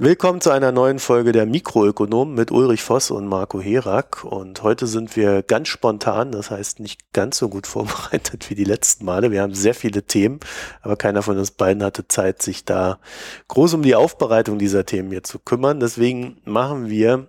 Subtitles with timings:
[0.00, 4.22] Willkommen zu einer neuen Folge der Mikroökonom mit Ulrich Voss und Marco Herak.
[4.22, 8.62] Und heute sind wir ganz spontan, das heißt nicht ganz so gut vorbereitet wie die
[8.62, 9.32] letzten Male.
[9.32, 10.38] Wir haben sehr viele Themen,
[10.82, 13.00] aber keiner von uns beiden hatte Zeit, sich da
[13.48, 15.80] groß um die Aufbereitung dieser Themen hier zu kümmern.
[15.80, 17.26] Deswegen machen wir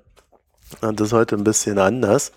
[0.80, 2.34] das heute ein bisschen anders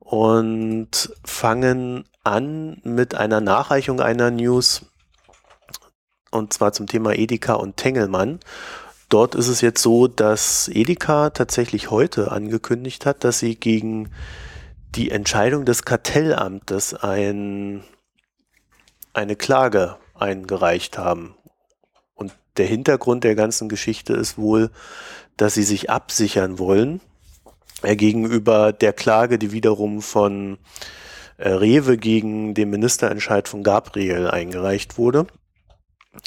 [0.00, 4.82] und fangen an mit einer Nachreichung einer News
[6.30, 8.38] und zwar zum Thema Edeka und Tengelmann.
[9.10, 14.10] Dort ist es jetzt so, dass Edeka tatsächlich heute angekündigt hat, dass sie gegen
[14.94, 17.82] die Entscheidung des Kartellamtes ein,
[19.12, 21.34] eine Klage eingereicht haben.
[22.14, 24.70] Und der Hintergrund der ganzen Geschichte ist wohl,
[25.36, 27.00] dass sie sich absichern wollen
[27.82, 30.58] gegenüber der Klage, die wiederum von
[31.36, 35.26] äh, Rewe gegen den Ministerentscheid von Gabriel eingereicht wurde.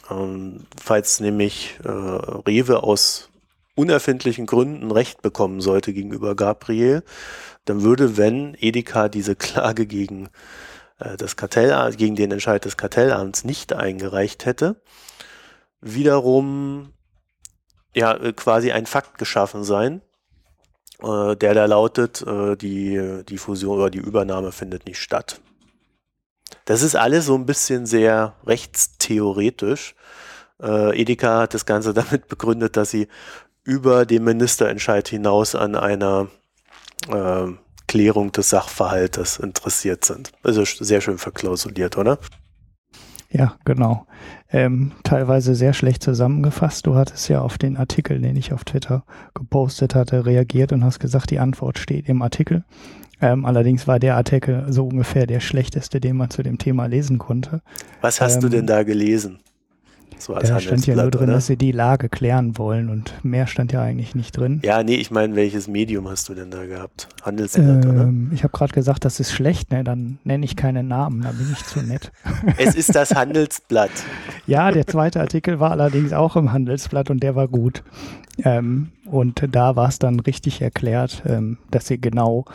[0.10, 3.30] Ähm, falls nämlich äh, Rewe aus
[3.76, 7.04] unerfindlichen Gründen Recht bekommen sollte gegenüber Gabriel,
[7.66, 10.30] dann würde, wenn Edeka diese Klage gegen
[11.00, 14.82] äh, das Kartell, gegen den Entscheid des Kartellamts nicht eingereicht hätte,
[15.82, 16.94] wiederum
[17.96, 20.02] ja äh, quasi ein Fakt geschaffen sein,
[21.02, 25.42] äh, der da lautet, äh, die, die Fusion oder die Übernahme findet nicht statt.
[26.66, 29.96] Das ist alles so ein bisschen sehr rechtstheoretisch.
[30.62, 33.08] Äh, Edeka hat das Ganze damit begründet, dass sie
[33.64, 36.28] über den Ministerentscheid hinaus an einer
[37.10, 37.48] äh,
[37.88, 40.32] Klärung des Sachverhaltes interessiert sind.
[40.44, 42.18] Also sehr schön verklausuliert, oder?
[43.30, 44.06] Ja, genau.
[44.52, 46.86] Ähm, teilweise sehr schlecht zusammengefasst.
[46.86, 49.04] Du hattest ja auf den Artikel, den ich auf Twitter
[49.34, 52.64] gepostet hatte, reagiert und hast gesagt, die Antwort steht im Artikel.
[53.24, 57.20] Ähm, allerdings war der Artikel so ungefähr der schlechteste, den man zu dem Thema lesen
[57.20, 57.62] konnte.
[58.02, 59.40] Was hast ähm, du denn ähm, da gelesen?
[60.20, 61.34] So da stand ja nur drin, oder?
[61.34, 64.62] dass sie die Lage klären wollen und mehr stand ja eigentlich nicht drin.
[64.64, 67.08] Ja, nee, ich meine, welches Medium hast du denn da gehabt?
[67.24, 68.36] Handelsblatt, ähm, oder?
[68.36, 69.84] Ich habe gerade gesagt, das ist schlecht, ne?
[69.84, 72.12] dann nenne ich keine Namen, da bin ich zu nett.
[72.58, 73.92] Es ist das Handelsblatt.
[74.48, 77.84] ja, der zweite Artikel war allerdings auch im Handelsblatt und der war gut.
[78.44, 82.46] Ähm, und da war es dann richtig erklärt, ähm, dass sie genau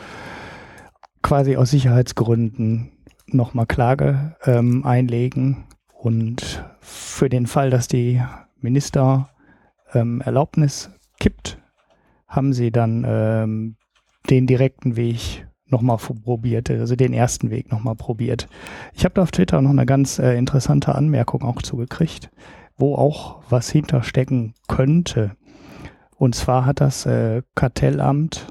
[1.28, 2.90] quasi aus Sicherheitsgründen
[3.26, 8.22] nochmal Klage ähm, einlegen und für den Fall, dass die
[8.62, 9.28] Minister
[9.92, 10.90] ähm, Erlaubnis
[11.20, 11.58] kippt,
[12.26, 13.76] haben sie dann ähm,
[14.30, 18.48] den direkten Weg nochmal probiert, also den ersten Weg nochmal probiert.
[18.94, 22.30] Ich habe da auf Twitter noch eine ganz äh, interessante Anmerkung auch zugekriegt,
[22.78, 25.36] wo auch was hinterstecken könnte.
[26.16, 28.46] Und zwar hat das äh, Kartellamt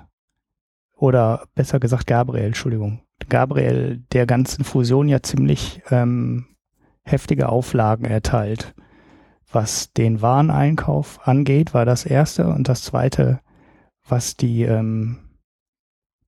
[0.98, 6.48] oder besser gesagt Gabriel, Entschuldigung, Gabriel der ganzen Fusion ja ziemlich ähm,
[7.04, 8.76] heftige Auflagen erteilt.
[9.50, 13.40] Was den Wareneinkauf angeht, war das erste und das zweite,
[14.08, 15.20] was die ähm,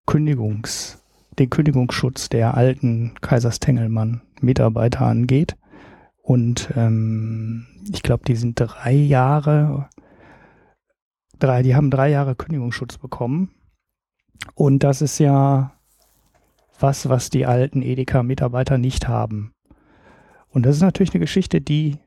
[0.06, 1.04] Kündigungs,
[1.38, 5.58] den Kündigungsschutz der alten Kaisers Tengelmann Mitarbeiter angeht.
[6.22, 9.90] Und ähm, ich glaube, die sind drei Jahre,
[11.40, 13.59] drei, die haben drei Jahre Kündigungsschutz bekommen
[14.56, 15.74] und das ist ja
[16.80, 19.54] was, was die alten Edeka-Mitarbeiter nicht haben.
[20.50, 21.98] Und das ist natürlich eine Geschichte, die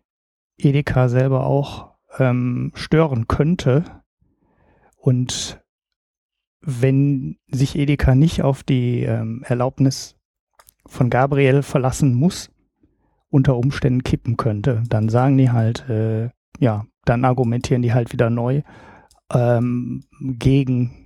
[0.58, 3.84] Edeka selber auch ähm, stören könnte.
[4.96, 5.60] Und
[6.60, 10.16] wenn sich Edeka nicht auf die ähm, Erlaubnis
[10.86, 12.50] von Gabriel verlassen muss,
[13.28, 18.30] unter Umständen kippen könnte, dann sagen die halt, äh, ja, dann argumentieren die halt wieder
[18.30, 18.62] neu
[19.32, 21.01] ähm, gegen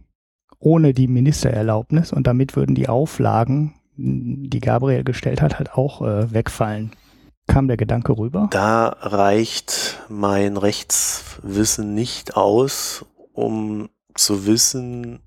[0.59, 6.33] ohne die Ministererlaubnis und damit würden die Auflagen, die Gabriel gestellt hat, halt auch äh,
[6.33, 6.93] wegfallen.
[7.47, 8.49] Kam der Gedanke rüber?
[8.51, 15.21] Da reicht mein Rechtswissen nicht aus, um zu wissen,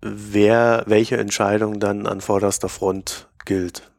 [0.00, 3.90] wer welche Entscheidung dann an vorderster Front gilt.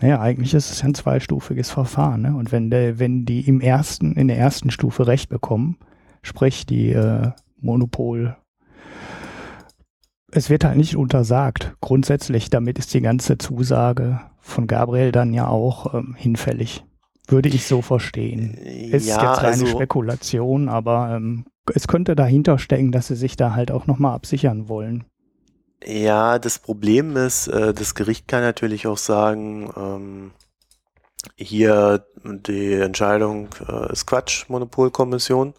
[0.00, 2.22] Naja, eigentlich ist es ein zweistufiges Verfahren.
[2.22, 2.34] Ne?
[2.34, 5.78] Und wenn, der, wenn die im ersten, in der ersten Stufe Recht bekommen,
[6.22, 7.30] sprich die äh,
[7.60, 8.36] Monopol
[10.32, 11.74] es wird halt nicht untersagt.
[11.80, 16.84] Grundsätzlich, damit ist die ganze Zusage von Gabriel dann ja auch ähm, hinfällig.
[17.28, 18.54] Würde ich so verstehen.
[18.54, 23.36] Ist ja, jetzt eine also, Spekulation, aber ähm, es könnte dahinter stecken, dass sie sich
[23.36, 25.04] da halt auch nochmal absichern wollen.
[25.84, 30.30] Ja, das Problem ist, äh, das Gericht kann natürlich auch sagen, ähm,
[31.36, 35.54] hier die Entscheidung äh, ist Quatsch, Monopolkommission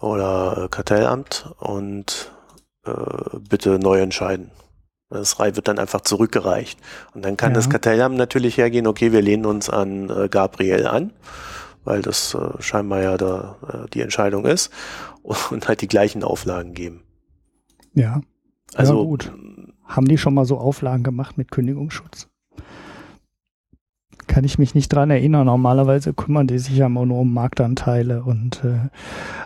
[0.00, 2.32] oder äh, Kartellamt und
[2.88, 4.50] äh, bitte neu entscheiden.
[5.10, 6.78] Das wird dann einfach zurückgereicht.
[7.14, 7.54] Und dann kann ja.
[7.54, 11.12] das Kartellamt natürlich hergehen, okay, wir lehnen uns an äh, Gabriel an,
[11.84, 14.70] weil das äh, scheinbar ja da äh, die Entscheidung ist
[15.50, 17.02] und halt die gleichen Auflagen geben.
[17.94, 18.20] Ja.
[18.74, 19.32] Also ja, gut.
[19.84, 22.28] Haben die schon mal so Auflagen gemacht mit Kündigungsschutz?
[24.28, 25.46] Kann ich mich nicht dran erinnern.
[25.46, 28.88] Normalerweise kümmern die sich ja nur um Marktanteile und äh,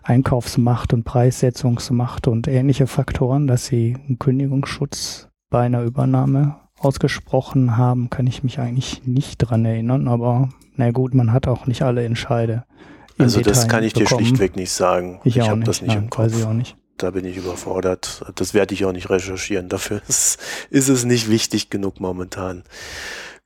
[0.02, 8.10] Einkaufsmacht und Preissetzungsmacht und ähnliche Faktoren, dass sie einen Kündigungsschutz bei einer Übernahme ausgesprochen haben,
[8.10, 12.04] kann ich mich eigentlich nicht dran erinnern, aber na gut, man hat auch nicht alle
[12.04, 12.64] Entscheide.
[13.18, 14.18] Also Detail das kann ich bekommen.
[14.18, 15.20] dir schlichtweg nicht sagen.
[15.24, 16.24] Ich, ich habe das nicht nein, im Kopf.
[16.24, 16.76] Weiß ich auch nicht.
[16.96, 18.24] Da bin ich überfordert.
[18.34, 19.68] Das werde ich auch nicht recherchieren.
[19.68, 20.38] Dafür ist,
[20.70, 22.64] ist es nicht wichtig genug momentan.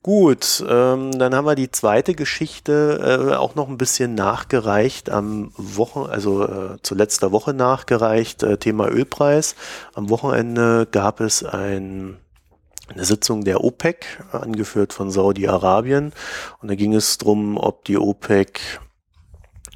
[0.06, 5.50] Gut, ähm, dann haben wir die zweite Geschichte äh, auch noch ein bisschen nachgereicht am
[5.56, 9.56] Wochen, also äh, zu letzter Woche nachgereicht, äh, Thema Ölpreis.
[9.94, 12.18] Am Wochenende gab es ein
[12.86, 16.12] eine Sitzung der OPEC, angeführt von Saudi-Arabien.
[16.62, 18.60] Und da ging es darum, ob die OPEC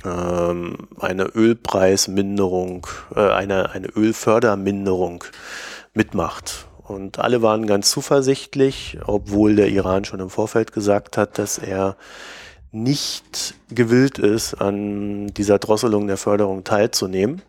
[0.05, 2.87] ähm, eine Ölpreisminderung,
[3.17, 5.25] äh, eine, eine Ölförderminderung
[5.93, 6.70] mitmacht.
[6.91, 11.97] Und alle waren ganz zuversichtlich, obwohl der Iran schon im Vorfeld gesagt hat, dass er
[12.73, 17.43] nicht gewillt ist, an dieser Drosselung der Förderung teilzunehmen.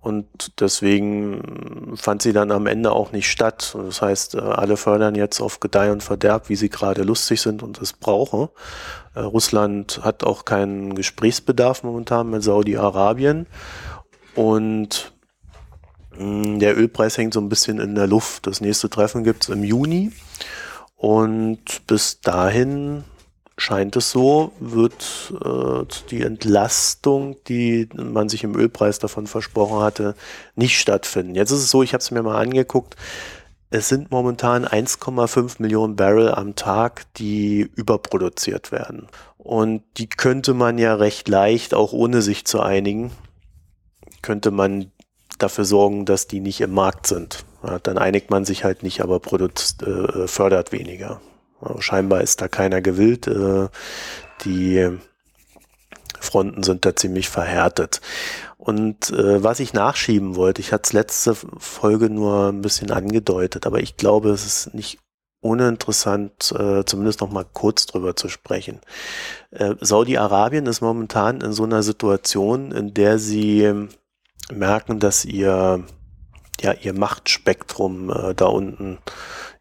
[0.00, 3.76] Und deswegen fand sie dann am Ende auch nicht statt.
[3.76, 7.62] Das heißt, äh, alle fördern jetzt auf Gedeih und Verderb, wie sie gerade lustig sind
[7.62, 8.48] und es brauchen.
[9.14, 13.46] Äh, Russland hat auch keinen Gesprächsbedarf momentan mit Saudi-Arabien.
[14.36, 15.12] Und
[16.18, 18.46] der Ölpreis hängt so ein bisschen in der Luft.
[18.46, 20.12] Das nächste Treffen gibt es im Juni.
[20.96, 23.04] Und bis dahin
[23.58, 30.14] scheint es so, wird äh, die Entlastung, die man sich im Ölpreis davon versprochen hatte,
[30.54, 31.34] nicht stattfinden.
[31.34, 32.96] Jetzt ist es so, ich habe es mir mal angeguckt,
[33.70, 39.08] es sind momentan 1,5 Millionen Barrel am Tag, die überproduziert werden.
[39.38, 43.10] Und die könnte man ja recht leicht, auch ohne sich zu einigen,
[44.22, 44.92] könnte man
[45.38, 47.44] dafür sorgen, dass die nicht im Markt sind.
[47.62, 51.20] Ja, dann einigt man sich halt nicht, aber äh, fördert weniger.
[51.78, 53.26] Scheinbar ist da keiner gewillt.
[53.26, 53.68] Äh,
[54.44, 54.98] die
[56.20, 58.00] Fronten sind da ziemlich verhärtet.
[58.58, 63.66] Und äh, was ich nachschieben wollte, ich hatte es letzte Folge nur ein bisschen angedeutet,
[63.66, 64.98] aber ich glaube, es ist nicht
[65.40, 68.80] uninteressant, äh, zumindest noch mal kurz drüber zu sprechen.
[69.50, 73.88] Äh, Saudi-Arabien ist momentan in so einer Situation, in der sie
[74.52, 75.84] merken, dass ihr
[76.60, 78.98] ja ihr Machtspektrum äh, da unten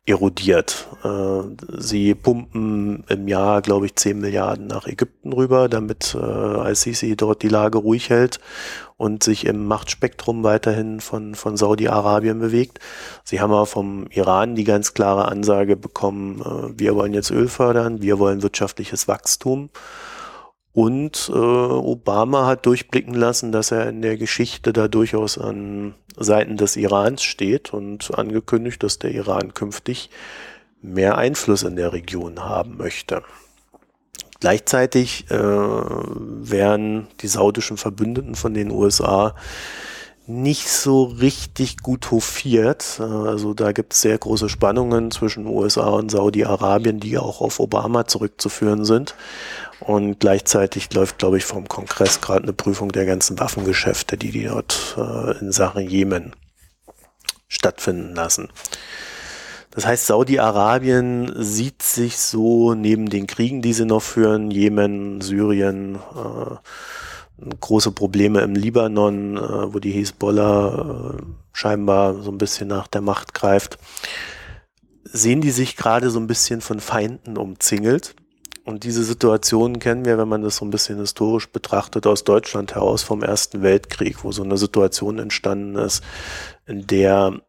[0.05, 0.87] erodiert.
[1.03, 1.41] Äh,
[1.77, 7.41] sie pumpen im Jahr, glaube ich, 10 Milliarden nach Ägypten rüber, damit äh, al-Sisi dort
[7.41, 8.39] die Lage ruhig hält
[8.97, 12.79] und sich im Machtspektrum weiterhin von, von Saudi-Arabien bewegt.
[13.23, 17.47] Sie haben aber vom Iran die ganz klare Ansage bekommen, äh, wir wollen jetzt Öl
[17.47, 19.69] fördern, wir wollen wirtschaftliches Wachstum.
[20.75, 26.57] Und äh, Obama hat durchblicken lassen, dass er in der Geschichte da durchaus an Seiten
[26.57, 30.09] des Irans steht und angekündigt, dass der Iran künftig
[30.81, 33.23] mehr Einfluss in der Region haben möchte.
[34.41, 39.33] Gleichzeitig äh, werden die saudischen Verbündeten von den USA
[40.27, 42.99] nicht so richtig gut hofiert.
[42.99, 48.05] Also da gibt es sehr große Spannungen zwischen USA und Saudi-Arabien, die auch auf Obama
[48.07, 49.15] zurückzuführen sind.
[49.85, 54.45] Und gleichzeitig läuft, glaube ich, vom Kongress gerade eine Prüfung der ganzen Waffengeschäfte, die die
[54.45, 56.35] dort äh, in Sachen Jemen
[57.47, 58.49] stattfinden lassen.
[59.69, 65.95] Das heißt, Saudi-Arabien sieht sich so neben den Kriegen, die sie noch führen, Jemen, Syrien,
[66.15, 71.21] äh, große Probleme im Libanon, äh, wo die Hisbollah äh,
[71.53, 73.77] scheinbar so ein bisschen nach der Macht greift,
[75.03, 78.15] sehen die sich gerade so ein bisschen von Feinden umzingelt
[78.65, 82.73] und diese Situation kennen wir, wenn man das so ein bisschen historisch betrachtet, aus Deutschland
[82.73, 86.03] heraus vom Ersten Weltkrieg, wo so eine Situation entstanden ist,
[86.65, 87.41] in der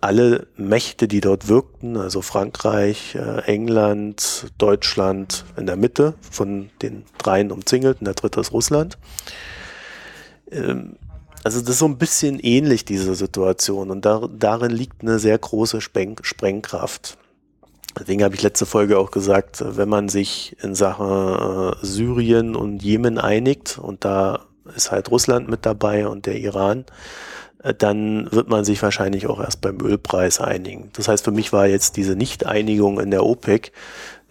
[0.00, 7.04] alle Mächte, die dort wirkten, also Frankreich, äh, England, Deutschland in der Mitte von den
[7.16, 8.98] dreien umzingelten, der dritte ist Russland.
[10.52, 10.96] Ähm,
[11.44, 13.90] also das ist so ein bisschen ähnlich, diese Situation.
[13.90, 17.16] Und darin liegt eine sehr große Sprengkraft.
[17.96, 22.82] Deswegen habe ich letzte Folge auch gesagt, wenn man sich in Sachen äh, Syrien und
[22.82, 26.84] Jemen einigt und da ist halt Russland mit dabei und der Iran,
[27.62, 30.90] äh, dann wird man sich wahrscheinlich auch erst beim Ölpreis einigen.
[30.94, 33.72] Das heißt, für mich war jetzt diese Nicht-Einigung in der OPEC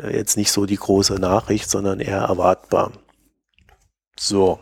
[0.02, 2.92] äh, jetzt nicht so die große Nachricht, sondern eher erwartbar.
[4.20, 4.60] So.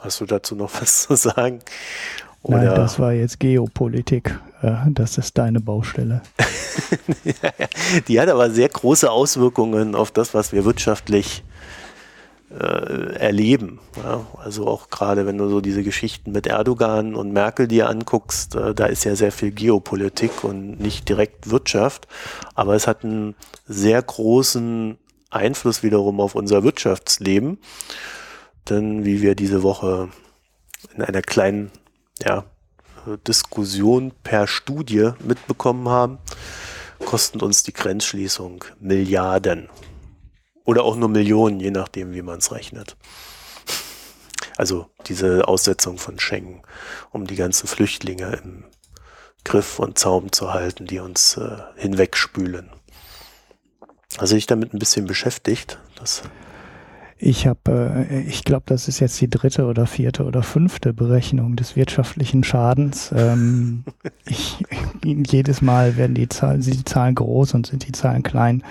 [0.00, 1.60] Hast du dazu noch was zu sagen?
[2.46, 2.62] Oder?
[2.62, 4.38] Nein, das war jetzt Geopolitik.
[4.88, 6.22] Das ist deine Baustelle.
[8.08, 11.42] Die hat aber sehr große Auswirkungen auf das, was wir wirtschaftlich
[12.50, 13.80] äh, erleben.
[13.96, 14.24] Ja?
[14.38, 18.74] Also auch gerade wenn du so diese Geschichten mit Erdogan und Merkel dir anguckst, äh,
[18.74, 22.06] da ist ja sehr viel Geopolitik und nicht direkt Wirtschaft,
[22.54, 23.34] aber es hat einen
[23.66, 24.98] sehr großen
[25.30, 27.58] Einfluss wiederum auf unser Wirtschaftsleben.
[28.70, 30.10] Denn wie wir diese Woche
[30.94, 31.72] in einer kleinen
[32.24, 32.44] ja,
[33.26, 36.18] Diskussion per Studie mitbekommen haben,
[37.04, 39.68] kostet uns die Grenzschließung Milliarden.
[40.64, 42.96] Oder auch nur Millionen, je nachdem, wie man es rechnet.
[44.56, 46.62] Also diese Aussetzung von Schengen,
[47.12, 48.64] um die ganzen Flüchtlinge im
[49.44, 52.70] Griff und Zaum zu halten, die uns äh, hinwegspülen.
[54.18, 55.78] Also ich damit ein bisschen beschäftigt.
[55.96, 56.22] Das
[57.18, 61.56] ich habe, äh, ich glaube, das ist jetzt die dritte oder vierte oder fünfte Berechnung
[61.56, 63.12] des wirtschaftlichen Schadens.
[63.16, 63.84] Ähm,
[64.26, 64.62] ich,
[65.04, 68.62] jedes Mal werden die Zahlen, sind die Zahlen groß und sind die Zahlen klein.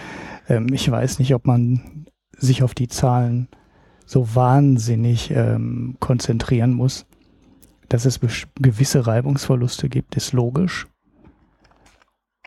[0.47, 2.05] Ähm, ich weiß nicht, ob man
[2.37, 3.47] sich auf die Zahlen
[4.05, 7.05] so wahnsinnig ähm, konzentrieren muss.
[7.89, 8.19] Dass es
[8.59, 10.87] gewisse Reibungsverluste gibt, ist logisch.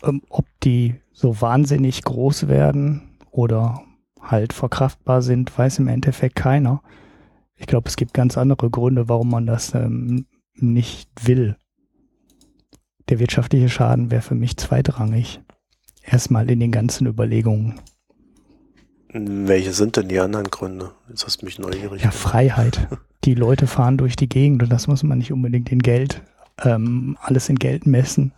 [0.02, 3.82] Ähm, ob die so wahnsinnig groß werden oder
[4.20, 6.82] halt verkraftbar sind, weiß im Endeffekt keiner.
[7.56, 11.56] Ich glaube, es gibt ganz andere Gründe, warum man das ähm, nicht will.
[13.08, 15.40] Der wirtschaftliche Schaden wäre für mich zweitrangig.
[16.02, 17.80] Erstmal in den ganzen Überlegungen.
[19.12, 20.92] Welche sind denn die anderen Gründe?
[21.08, 22.02] Jetzt hast du mich neugierig.
[22.02, 22.88] Ja, Freiheit.
[23.24, 26.22] Die Leute fahren durch die Gegend und das muss man nicht unbedingt in Geld,
[26.62, 28.32] ähm, alles in Geld messen,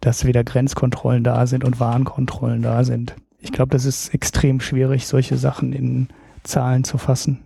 [0.00, 3.16] dass wieder Grenzkontrollen da sind und Warenkontrollen da sind.
[3.38, 6.08] Ich glaube, das ist extrem schwierig, solche Sachen in
[6.42, 7.44] Zahlen zu fassen.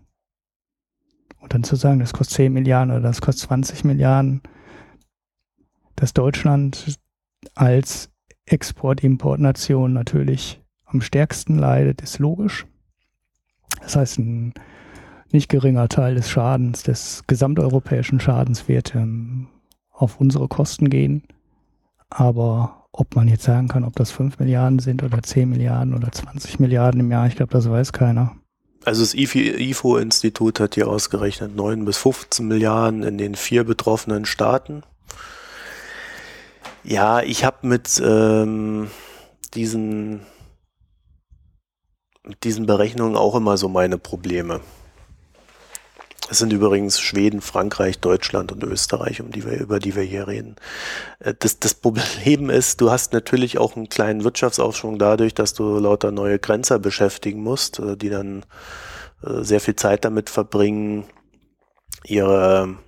[1.38, 4.42] Und dann zu sagen, das kostet 10 Milliarden oder das kostet 20 Milliarden,
[5.96, 6.98] dass Deutschland
[7.54, 8.10] als
[8.46, 12.66] Export-Import-Nation natürlich am stärksten leidet, ist logisch.
[13.80, 14.54] Das heißt, ein
[15.32, 19.48] nicht geringer Teil des Schadens, des gesamteuropäischen Schadens wird ähm,
[19.90, 21.24] auf unsere Kosten gehen.
[22.10, 26.12] Aber ob man jetzt sagen kann, ob das 5 Milliarden sind oder 10 Milliarden oder
[26.12, 28.36] 20 Milliarden im Jahr, ich glaube, das weiß keiner.
[28.84, 34.82] Also das IFO-Institut hat hier ausgerechnet 9 bis 15 Milliarden in den vier betroffenen Staaten.
[36.84, 38.88] Ja, ich habe mit ähm,
[39.54, 40.22] diesen
[42.44, 44.60] diesen Berechnungen auch immer so meine Probleme.
[46.32, 50.28] Es sind übrigens Schweden, Frankreich, Deutschland und Österreich, um die wir, über die wir hier
[50.28, 50.56] reden.
[51.18, 55.78] Äh, das, das Problem ist, du hast natürlich auch einen kleinen Wirtschaftsaufschwung dadurch, dass du
[55.78, 58.46] lauter neue Grenzer beschäftigen musst, äh, die dann
[59.22, 61.04] äh, sehr viel Zeit damit verbringen,
[62.02, 62.78] ihre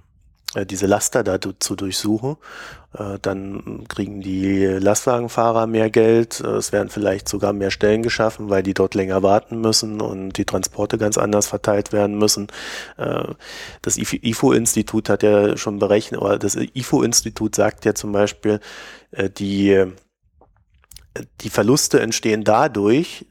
[0.71, 2.37] diese Laster da zu durchsuchen.
[2.97, 6.41] Äh, dann kriegen die Lastwagenfahrer mehr Geld.
[6.41, 10.33] Äh, es werden vielleicht sogar mehr Stellen geschaffen, weil die dort länger warten müssen und
[10.39, 12.49] die Transporte ganz anders verteilt werden müssen.
[13.83, 18.61] Das IFO-Institut hat ja schon berechnet, oder das IFO-Institut sagt ja zum Beispiel,
[19.39, 19.85] die,
[21.41, 23.27] die Verluste entstehen dadurch,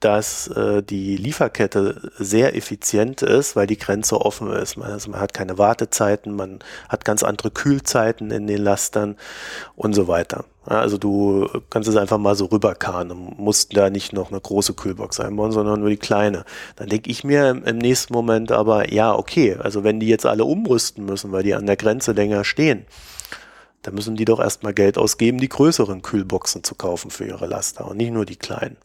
[0.00, 4.76] dass äh, die Lieferkette sehr effizient ist, weil die Grenze offen ist.
[4.76, 9.16] Man, also man hat keine Wartezeiten, man hat ganz andere Kühlzeiten in den Lastern
[9.74, 10.44] und so weiter.
[10.68, 14.40] Ja, also du kannst es einfach mal so rüberkarren und musst da nicht noch eine
[14.40, 16.44] große Kühlbox einbauen, sondern nur die kleine.
[16.74, 20.26] Dann denke ich mir im, im nächsten Moment aber, ja, okay, also wenn die jetzt
[20.26, 22.84] alle umrüsten müssen, weil die an der Grenze länger stehen,
[23.82, 27.86] dann müssen die doch erstmal Geld ausgeben, die größeren Kühlboxen zu kaufen für ihre Laster
[27.88, 28.76] und nicht nur die kleinen.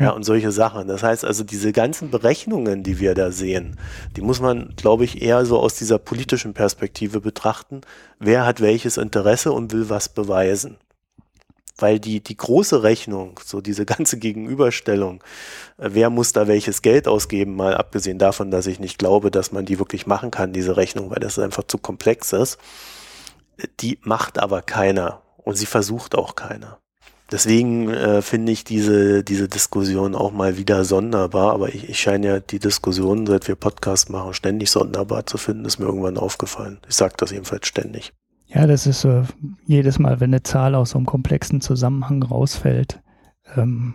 [0.00, 0.86] Ja, und solche Sachen.
[0.86, 3.76] Das heißt also, diese ganzen Berechnungen, die wir da sehen,
[4.16, 7.80] die muss man, glaube ich, eher so aus dieser politischen Perspektive betrachten.
[8.20, 10.76] Wer hat welches Interesse und will was beweisen?
[11.78, 15.22] Weil die, die große Rechnung, so diese ganze Gegenüberstellung,
[15.78, 19.52] äh, wer muss da welches Geld ausgeben, mal abgesehen davon, dass ich nicht glaube, dass
[19.52, 22.58] man die wirklich machen kann, diese Rechnung, weil das einfach zu komplex ist,
[23.80, 26.78] die macht aber keiner und sie versucht auch keiner.
[27.30, 32.26] Deswegen äh, finde ich diese, diese Diskussion auch mal wieder sonderbar, aber ich, ich scheine
[32.26, 36.78] ja die Diskussion, seit wir Podcast machen, ständig sonderbar zu finden, ist mir irgendwann aufgefallen.
[36.88, 38.14] Ich sage das jedenfalls ständig.
[38.46, 39.24] Ja, das ist so,
[39.66, 43.02] jedes Mal, wenn eine Zahl aus so einem komplexen Zusammenhang rausfällt,
[43.56, 43.94] ähm,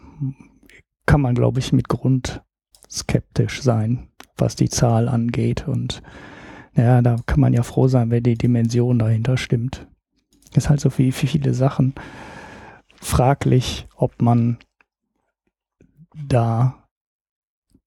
[1.07, 2.43] kann man, glaube ich, mit Grund
[2.87, 5.67] skeptisch sein, was die Zahl angeht.
[5.67, 6.03] Und
[6.75, 9.87] naja, da kann man ja froh sein, wenn die Dimension dahinter stimmt.
[10.53, 11.95] Ist halt so viel, viele Sachen
[13.03, 14.57] fraglich, ob man
[16.15, 16.83] da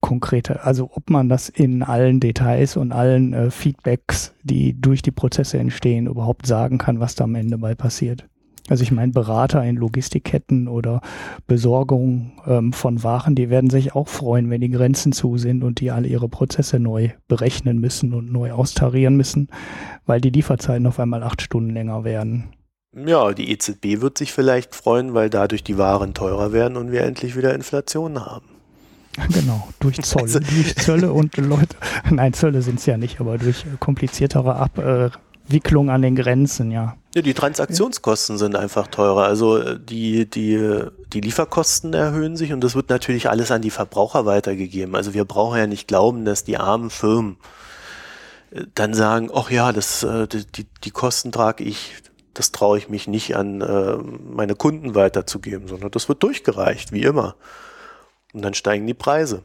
[0.01, 5.11] konkrete, also ob man das in allen Details und allen äh, Feedbacks, die durch die
[5.11, 8.29] Prozesse entstehen, überhaupt sagen kann, was da am Ende bei passiert.
[8.69, 11.01] Also ich meine, Berater in Logistikketten oder
[11.47, 15.81] Besorgung ähm, von Waren, die werden sich auch freuen, wenn die Grenzen zu sind und
[15.81, 19.49] die alle ihre Prozesse neu berechnen müssen und neu austarieren müssen,
[20.05, 22.56] weil die Lieferzeiten auf einmal acht Stunden länger werden.
[22.97, 27.03] Ja, die EZB wird sich vielleicht freuen, weil dadurch die Waren teurer werden und wir
[27.03, 28.47] endlich wieder Inflation haben.
[29.33, 31.75] Genau, durch Zoll, also, durch Zölle und Leute,
[32.11, 36.97] nein, Zölle sind es ja nicht, aber durch kompliziertere Abwicklung an den Grenzen, ja.
[37.15, 39.25] Ja, die Transaktionskosten sind einfach teurer.
[39.25, 40.83] Also äh, die, die,
[41.15, 44.95] die Lieferkosten erhöhen sich und das wird natürlich alles an die Verbraucher weitergegeben.
[44.95, 47.39] Also wir brauchen ja nicht glauben, dass die armen Firmen
[48.51, 51.95] äh, dann sagen, ach ja, das, äh, die, die Kosten trage ich,
[52.37, 53.59] das traue ich mich nicht an
[54.35, 57.37] meine Kunden weiterzugeben, sondern das wird durchgereicht, wie immer.
[58.33, 59.43] Und dann steigen die Preise.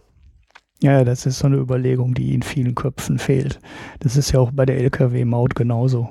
[0.82, 3.60] Ja, das ist so eine Überlegung, die in vielen Köpfen fehlt.
[4.00, 6.10] Das ist ja auch bei der Lkw-Maut genauso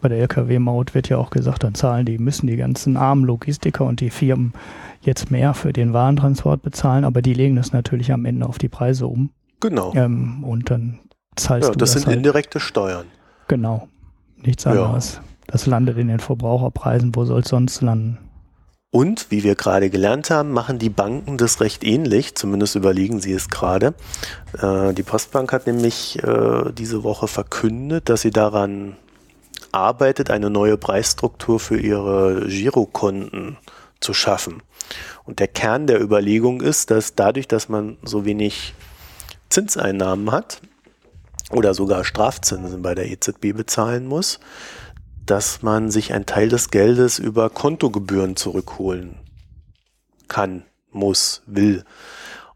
[0.00, 3.84] bei der Lkw-Maut wird ja auch gesagt, dann zahlen die, müssen die ganzen armen Logistiker
[3.84, 4.52] und die Firmen
[5.00, 8.68] jetzt mehr für den Warentransport bezahlen, aber die legen das natürlich am Ende auf die
[8.68, 9.30] Preise um.
[9.60, 9.92] Genau.
[9.94, 11.00] Ähm, und dann
[11.34, 11.92] zahlst ja, du das.
[11.92, 12.18] Das sind halt.
[12.18, 13.06] indirekte Steuern.
[13.48, 13.88] Genau.
[14.36, 15.14] Nichts anderes.
[15.14, 15.35] Ja.
[15.46, 17.14] Das landet in den Verbraucherpreisen.
[17.14, 18.18] Wo soll es sonst landen?
[18.90, 23.32] Und, wie wir gerade gelernt haben, machen die Banken das recht ähnlich, zumindest überlegen sie
[23.32, 23.94] es gerade.
[24.60, 28.96] Äh, die Postbank hat nämlich äh, diese Woche verkündet, dass sie daran
[29.72, 33.58] arbeitet, eine neue Preisstruktur für ihre Girokonten
[34.00, 34.62] zu schaffen.
[35.24, 38.74] Und der Kern der Überlegung ist, dass dadurch, dass man so wenig
[39.50, 40.60] Zinseinnahmen hat
[41.50, 44.40] oder sogar Strafzinsen bei der EZB bezahlen muss,
[45.26, 49.16] dass man sich einen Teil des Geldes über Kontogebühren zurückholen
[50.28, 51.84] kann, muss, will.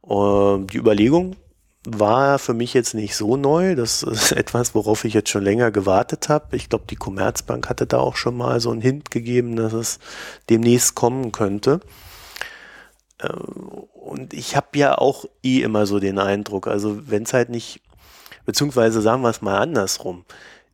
[0.09, 1.37] Ähm, die Überlegung
[1.85, 3.75] war für mich jetzt nicht so neu.
[3.75, 6.57] Das ist etwas, worauf ich jetzt schon länger gewartet habe.
[6.57, 9.99] Ich glaube, die Commerzbank hatte da auch schon mal so einen Hint gegeben, dass es
[10.49, 11.81] demnächst kommen könnte.
[13.19, 17.49] Äh, und ich habe ja auch eh immer so den Eindruck, also wenn es halt
[17.51, 17.81] nicht,
[18.45, 20.25] beziehungsweise sagen wir es mal andersrum,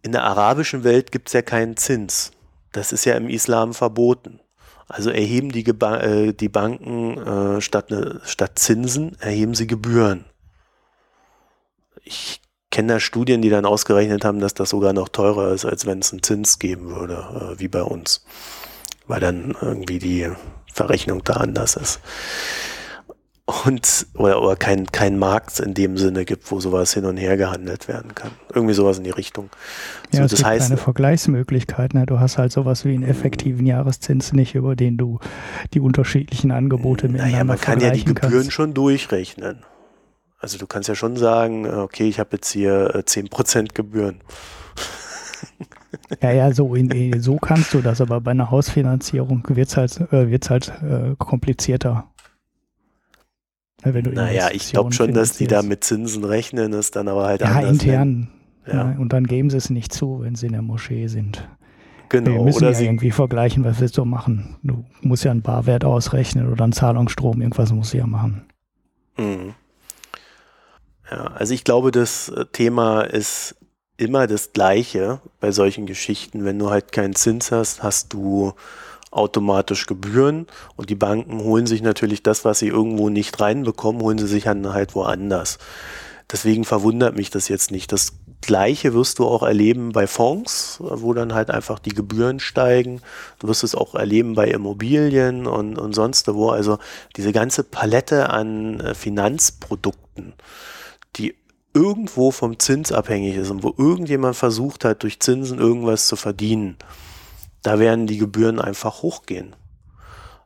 [0.03, 2.33] in der arabischen Welt gibt es ja keinen Zins.
[2.73, 4.41] Das ist ja im Islam verboten.
[4.89, 10.25] Also erheben die, äh, die Banken äh, statt, ne, statt Zinsen, erheben sie Gebühren
[12.07, 15.87] ich kenne da Studien, die dann ausgerechnet haben, dass das sogar noch teurer ist, als
[15.87, 18.25] wenn es einen Zins geben würde, äh, wie bei uns.
[19.07, 20.31] Weil dann irgendwie die
[20.73, 22.01] Verrechnung da anders ist.
[23.65, 27.37] Und, oder, oder kein, kein Markt in dem Sinne gibt, wo sowas hin und her
[27.37, 28.33] gehandelt werden kann.
[28.53, 29.51] Irgendwie sowas in die Richtung.
[30.11, 31.95] Ja, so, es das gibt heißt, keine Vergleichsmöglichkeit.
[31.95, 32.07] Ne?
[32.07, 35.21] Du hast halt sowas wie einen effektiven Jahreszins nicht, über den du
[35.75, 38.53] die unterschiedlichen Angebote miteinander Naja, man kann ja die Gebühren kannst.
[38.53, 39.59] schon durchrechnen.
[40.41, 44.21] Also du kannst ja schon sagen, äh, okay, ich habe jetzt hier 10% äh, Gebühren.
[46.21, 50.01] Ja, ja, so, in, so kannst du das, aber bei einer Hausfinanzierung wird es halt,
[50.13, 52.09] äh, wird's halt äh, komplizierter.
[53.95, 57.41] Ja, naja, ich glaube schon, dass die da mit Zinsen rechnen, ist dann aber halt
[57.41, 57.71] ja, anders.
[57.71, 58.29] Intern,
[58.67, 58.99] ja, intern.
[58.99, 61.49] Und dann geben sie es nicht zu, wenn sie in der Moschee sind.
[62.09, 62.33] Genau.
[62.33, 64.57] Wir müssen oder ja irgendwie vergleichen, was willst du machen?
[64.63, 68.47] Du musst ja einen Barwert ausrechnen oder einen Zahlungsstrom, irgendwas musst du ja machen.
[69.17, 69.55] Mhm.
[71.11, 73.57] Ja, also ich glaube, das äh, Thema ist
[73.97, 76.45] immer das gleiche bei solchen Geschichten.
[76.45, 78.53] Wenn du halt keinen Zins hast, hast du
[79.17, 84.19] automatisch Gebühren und die Banken holen sich natürlich das, was sie irgendwo nicht reinbekommen, holen
[84.19, 85.59] sie sich dann halt woanders.
[86.31, 87.93] Deswegen verwundert mich das jetzt nicht.
[87.93, 93.01] Das Gleiche wirst du auch erleben bei Fonds, wo dann halt einfach die Gebühren steigen.
[93.39, 96.51] Du wirst es auch erleben bei Immobilien und, und sonst wo.
[96.51, 96.79] Also
[97.17, 100.35] diese ganze Palette an äh, Finanzprodukten
[101.17, 101.35] die
[101.75, 106.77] irgendwo vom Zins abhängig ist und wo irgendjemand versucht hat, durch Zinsen irgendwas zu verdienen,
[107.67, 109.57] da werden die Gebühren einfach hochgehen.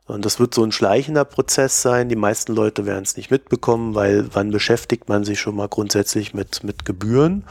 [0.07, 2.09] Und das wird so ein schleichender Prozess sein.
[2.09, 6.33] Die meisten Leute werden es nicht mitbekommen, weil wann beschäftigt man sich schon mal grundsätzlich
[6.33, 7.45] mit, mit Gebühren?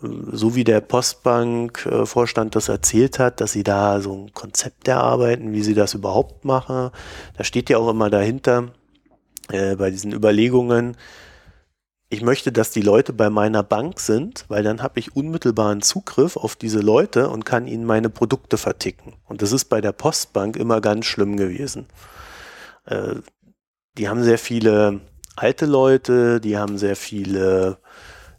[0.00, 5.62] So wie der Postbank-Vorstand das erzählt hat, dass sie da so ein Konzept erarbeiten, wie
[5.62, 6.90] sie das überhaupt machen.
[7.36, 8.72] Da steht ja auch immer dahinter,
[9.52, 10.96] äh, bei diesen Überlegungen,
[12.12, 16.36] ich möchte, dass die Leute bei meiner Bank sind, weil dann habe ich unmittelbaren Zugriff
[16.36, 19.14] auf diese Leute und kann ihnen meine Produkte verticken.
[19.26, 21.86] Und das ist bei der Postbank immer ganz schlimm gewesen.
[22.84, 23.14] Äh,
[23.96, 25.00] die haben sehr viele
[25.36, 27.78] alte Leute, die haben sehr viele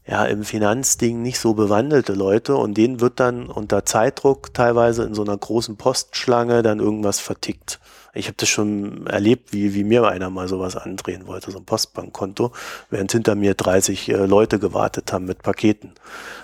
[0.05, 5.13] ja, im Finanzding nicht so bewandelte Leute und denen wird dann unter Zeitdruck teilweise in
[5.13, 7.79] so einer großen Postschlange dann irgendwas vertickt.
[8.13, 11.65] Ich habe das schon erlebt, wie, wie mir einer mal sowas andrehen wollte, so ein
[11.65, 12.51] Postbankkonto,
[12.89, 15.93] während hinter mir 30 äh, Leute gewartet haben mit Paketen.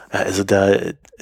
[0.10, 0.72] Also da,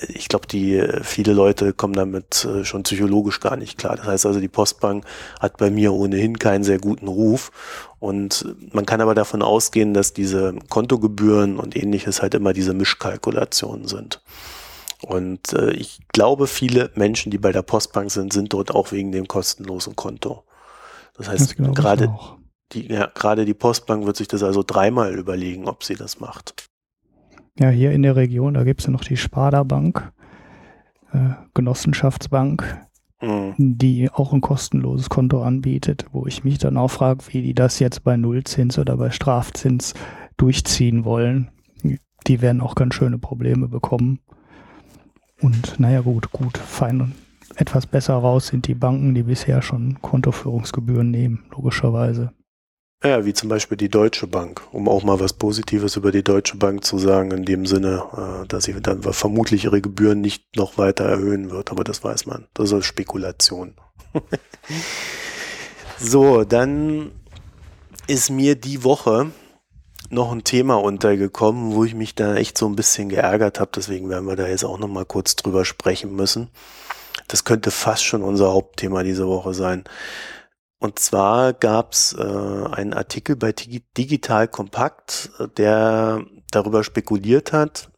[0.08, 3.96] ich glaube, die viele Leute kommen damit äh, schon psychologisch gar nicht klar.
[3.96, 5.06] Das heißt also, die Postbank
[5.40, 7.52] hat bei mir ohnehin keinen sehr guten Ruf.
[8.00, 13.88] Und man kann aber davon ausgehen, dass diese Kontogebühren und ähnliches halt immer diese Mischkalkulationen
[13.88, 14.22] sind.
[15.06, 19.12] Und äh, ich glaube, viele Menschen, die bei der Postbank sind, sind dort auch wegen
[19.12, 20.44] dem kostenlosen Konto.
[21.18, 22.14] Das heißt, das gerade
[22.74, 26.68] die, ja, gerade die Postbank wird sich das also dreimal überlegen, ob sie das macht.
[27.58, 30.12] Ja, hier in der Region, da gibt es ja noch die Sparda Bank,
[31.14, 32.86] äh, Genossenschaftsbank,
[33.22, 33.54] mhm.
[33.58, 37.80] die auch ein kostenloses Konto anbietet, wo ich mich dann auch frage, wie die das
[37.80, 39.94] jetzt bei Nullzins oder bei Strafzins
[40.38, 41.52] durchziehen wollen.
[42.28, 44.20] Die werden auch ganz schöne Probleme bekommen.
[45.46, 47.14] Und naja, gut, gut, fein und
[47.56, 52.32] etwas besser raus sind die Banken, die bisher schon Kontoführungsgebühren nehmen, logischerweise.
[53.04, 56.58] Ja, wie zum Beispiel die Deutsche Bank, um auch mal was Positives über die Deutsche
[56.58, 60.80] Bank zu sagen, in dem Sinne, äh, dass sie dann vermutlich ihre Gebühren nicht noch
[60.80, 62.48] weiter erhöhen wird, aber das weiß man.
[62.56, 63.76] Das ist Spekulation.
[66.00, 67.12] so, dann
[68.08, 69.30] ist mir die Woche
[70.10, 73.72] noch ein Thema untergekommen, wo ich mich da echt so ein bisschen geärgert habe.
[73.76, 76.50] Deswegen werden wir da jetzt auch noch mal kurz drüber sprechen müssen.
[77.28, 79.84] Das könnte fast schon unser Hauptthema diese Woche sein.
[80.80, 87.90] Und zwar gab es äh, einen Artikel bei Digital Kompakt, der darüber spekuliert hat,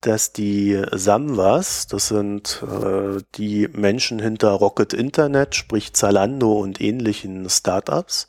[0.00, 7.48] dass die Samwas, das sind äh, die Menschen hinter Rocket Internet, sprich Zalando und ähnlichen
[7.48, 8.28] Startups,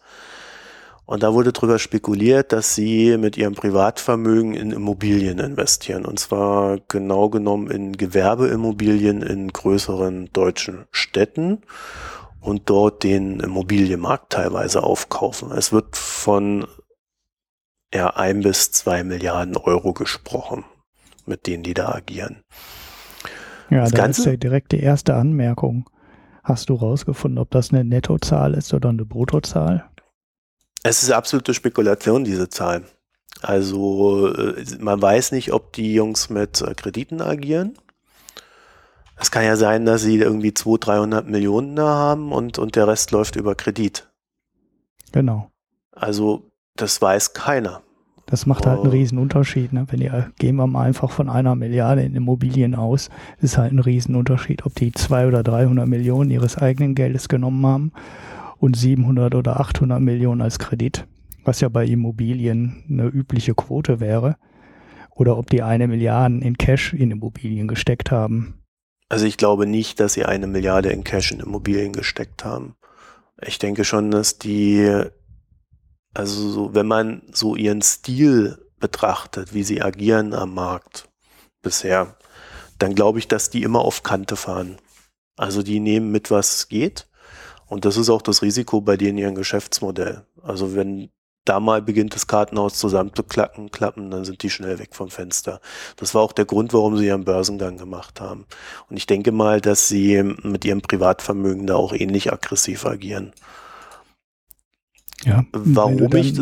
[1.08, 6.04] und da wurde darüber spekuliert, dass sie mit ihrem Privatvermögen in Immobilien investieren.
[6.04, 11.62] Und zwar genau genommen in Gewerbeimmobilien in größeren deutschen Städten
[12.42, 15.50] und dort den Immobilienmarkt teilweise aufkaufen.
[15.54, 16.68] Es wird von
[17.94, 20.66] ja, ein bis zwei Milliarden Euro gesprochen,
[21.26, 22.44] mit denen die da agieren.
[23.70, 25.90] Ja, das da Ganze, ist ja direkt die erste Anmerkung.
[26.44, 29.90] Hast du rausgefunden, ob das eine Nettozahl ist oder eine Bruttozahl?
[30.88, 32.84] Es ist absolute Spekulation, diese Zahl.
[33.42, 37.78] Also äh, man weiß nicht, ob die Jungs mit äh, Krediten agieren.
[39.18, 42.88] Es kann ja sein, dass sie irgendwie 200, 300 Millionen da haben und, und der
[42.88, 44.08] Rest läuft über Kredit.
[45.12, 45.52] Genau.
[45.92, 47.82] Also das weiß keiner.
[48.26, 48.92] Das macht halt einen oh.
[48.92, 49.74] riesen Unterschied.
[49.74, 49.88] Ne?
[49.90, 53.10] Wenn ihr, gehen wir mal einfach von einer Milliarde in Immobilien aus,
[53.42, 57.66] ist halt ein riesen Unterschied, ob die 200 oder 300 Millionen ihres eigenen Geldes genommen
[57.66, 57.92] haben
[58.60, 61.08] und 700 oder 800 Millionen als Kredit,
[61.44, 64.38] was ja bei Immobilien eine übliche Quote wäre,
[65.16, 68.62] oder ob die eine Milliarde in Cash in Immobilien gesteckt haben.
[69.10, 72.76] Also ich glaube nicht, dass sie eine Milliarde in Cash in Immobilien gesteckt haben.
[73.42, 75.04] Ich denke schon, dass die,
[76.14, 81.10] also so, wenn man so ihren Stil betrachtet, wie sie agieren am Markt
[81.62, 82.18] bisher,
[82.80, 84.78] dann glaube ich, dass die immer auf Kante fahren.
[85.36, 87.08] Also die nehmen mit, was geht
[87.68, 90.24] und das ist auch das Risiko bei denen ihrem Geschäftsmodell.
[90.42, 91.10] Also wenn
[91.46, 95.62] da mal beginnt das Kartenhaus zusammenzuklappen, klappen, dann sind die schnell weg vom Fenster.
[95.96, 98.46] Das war auch der Grund, warum sie ihren Börsengang gemacht haben.
[98.90, 103.32] Und ich denke mal, dass sie mit ihrem Privatvermögen da auch ähnlich aggressiv agieren.
[105.24, 105.46] Ja.
[105.52, 106.38] Warum dann, ich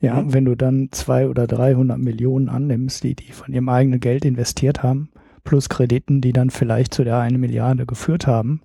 [0.00, 0.32] ja, hm?
[0.32, 4.82] wenn du dann zwei oder 300 Millionen annimmst, die die von ihrem eigenen Geld investiert
[4.82, 5.10] haben,
[5.44, 8.60] plus Krediten, die dann vielleicht zu der eine Milliarde geführt haben,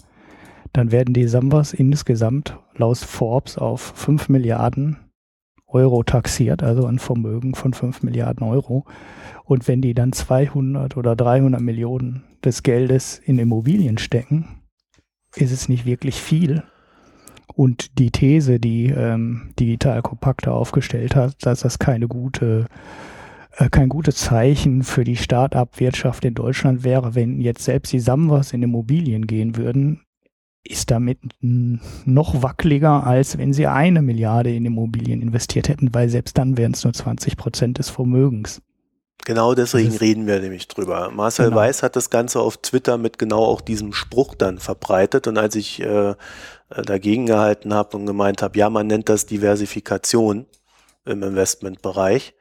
[0.74, 4.98] dann werden die Sambas insgesamt laut Forbes auf 5 Milliarden
[5.68, 8.86] Euro taxiert, also ein Vermögen von 5 Milliarden Euro.
[9.44, 14.62] Und wenn die dann 200 oder 300 Millionen des Geldes in Immobilien stecken,
[15.36, 16.64] ist es nicht wirklich viel.
[17.54, 22.68] Und die These, die ähm, Digital Compact aufgestellt hat, dass das keine gute,
[23.58, 28.54] äh, kein gutes Zeichen für die Start-up-Wirtschaft in Deutschland wäre, wenn jetzt selbst die Samwas
[28.54, 30.02] in Immobilien gehen würden,
[30.68, 36.38] ist damit noch wackeliger, als wenn sie eine Milliarde in Immobilien investiert hätten, weil selbst
[36.38, 38.62] dann wären es nur 20 Prozent des Vermögens.
[39.26, 41.12] Genau deswegen reden wir nämlich drüber.
[41.12, 41.58] Marcel genau.
[41.58, 45.56] Weiß hat das Ganze auf Twitter mit genau auch diesem Spruch dann verbreitet und als
[45.56, 46.16] ich äh,
[46.70, 50.46] dagegen gehalten habe und gemeint habe, ja, man nennt das Diversifikation
[51.06, 52.34] im Investmentbereich, äh,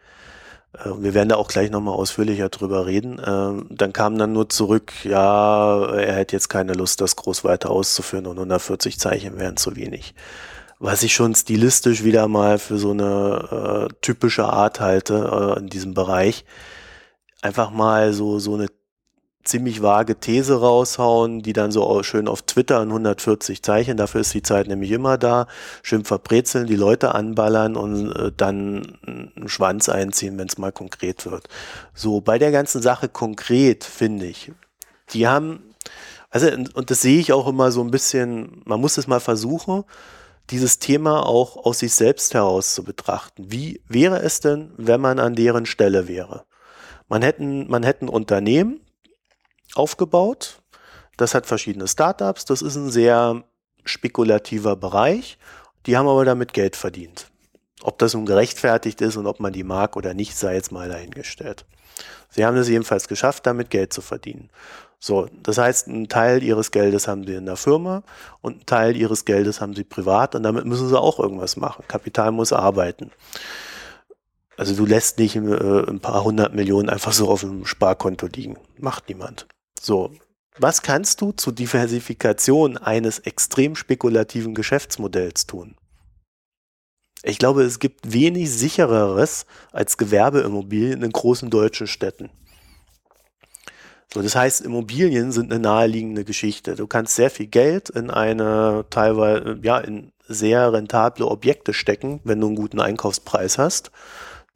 [0.85, 3.21] wir werden da auch gleich nochmal ausführlicher drüber reden.
[3.25, 7.71] Ähm, dann kam dann nur zurück, ja, er hätte jetzt keine Lust, das groß weiter
[7.71, 10.15] auszuführen und 140 Zeichen wären zu wenig.
[10.79, 15.69] Was ich schon stilistisch wieder mal für so eine äh, typische Art halte äh, in
[15.69, 16.45] diesem Bereich.
[17.41, 18.69] Einfach mal so, so eine
[19.47, 24.35] ziemlich vage These raushauen, die dann so schön auf Twitter in 140 Zeichen, dafür ist
[24.35, 25.47] die Zeit nämlich immer da,
[25.83, 31.31] schön verbrezeln, die Leute anballern und äh, dann einen Schwanz einziehen, wenn es mal konkret
[31.31, 31.49] wird.
[31.95, 34.53] So, bei der ganzen Sache konkret, finde ich,
[35.11, 35.63] die haben,
[36.31, 39.85] also, und das sehe ich auch immer so ein bisschen, man muss es mal versuchen,
[40.51, 43.47] dieses Thema auch aus sich selbst heraus zu betrachten.
[43.49, 46.45] Wie wäre es denn, wenn man an deren Stelle wäre?
[47.09, 48.81] Man hätten, man hätte ein Unternehmen,
[49.77, 50.63] aufgebaut.
[51.17, 52.45] Das hat verschiedene Startups.
[52.45, 53.45] Das ist ein sehr
[53.85, 55.39] spekulativer Bereich.
[55.87, 57.31] Die haben aber damit Geld verdient.
[57.83, 60.89] Ob das nun gerechtfertigt ist und ob man die mag oder nicht, sei jetzt mal
[60.89, 61.65] dahingestellt.
[62.31, 64.51] Sie haben es jedenfalls geschafft, damit Geld zu verdienen.
[64.99, 68.03] So, das heißt, einen Teil ihres Geldes haben sie in der Firma
[68.41, 71.85] und einen Teil ihres Geldes haben sie privat und damit müssen sie auch irgendwas machen.
[71.87, 73.11] Kapital muss arbeiten.
[74.57, 78.57] Also du lässt nicht äh, ein paar hundert Millionen einfach so auf dem Sparkonto liegen.
[78.79, 79.47] Macht niemand.
[79.81, 80.13] So,
[80.59, 85.77] was kannst du zur Diversifikation eines extrem spekulativen Geschäftsmodells tun?
[87.23, 92.31] Ich glaube, es gibt wenig sichereres als Gewerbeimmobilien in großen deutschen Städten.
[94.15, 96.77] So, das heißt, Immobilien sind eine naheliegende Geschichte.
[96.77, 102.41] Du kannst sehr viel Geld in eine teilweise, ja, in sehr rentable Objekte stecken, wenn
[102.41, 103.91] du einen guten Einkaufspreis hast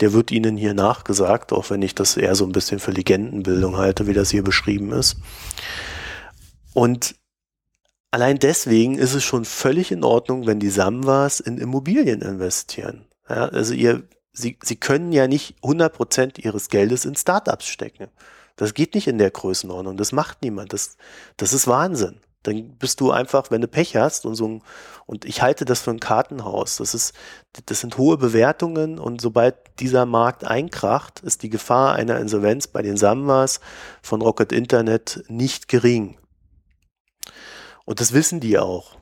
[0.00, 3.76] der wird Ihnen hier nachgesagt, auch wenn ich das eher so ein bisschen für Legendenbildung
[3.76, 5.16] halte, wie das hier beschrieben ist.
[6.72, 7.16] Und
[8.10, 13.06] allein deswegen ist es schon völlig in Ordnung, wenn die Samwas in Immobilien investieren.
[13.28, 18.08] Ja, also ihr, sie, sie können ja nicht 100% ihres Geldes in Startups stecken.
[18.56, 19.96] Das geht nicht in der Größenordnung.
[19.96, 20.72] Das macht niemand.
[20.72, 20.96] Das,
[21.36, 22.20] das ist Wahnsinn.
[22.42, 24.62] Dann bist du einfach, wenn du Pech hast und so ein,
[25.06, 26.76] und ich halte das für ein Kartenhaus.
[26.76, 27.12] Das ist,
[27.66, 32.80] das sind hohe Bewertungen und sobald dieser Markt einkracht, ist die Gefahr einer Insolvenz bei
[32.80, 33.60] den Samwas
[34.02, 36.16] von Rocket Internet nicht gering.
[37.84, 38.96] Und das wissen die auch.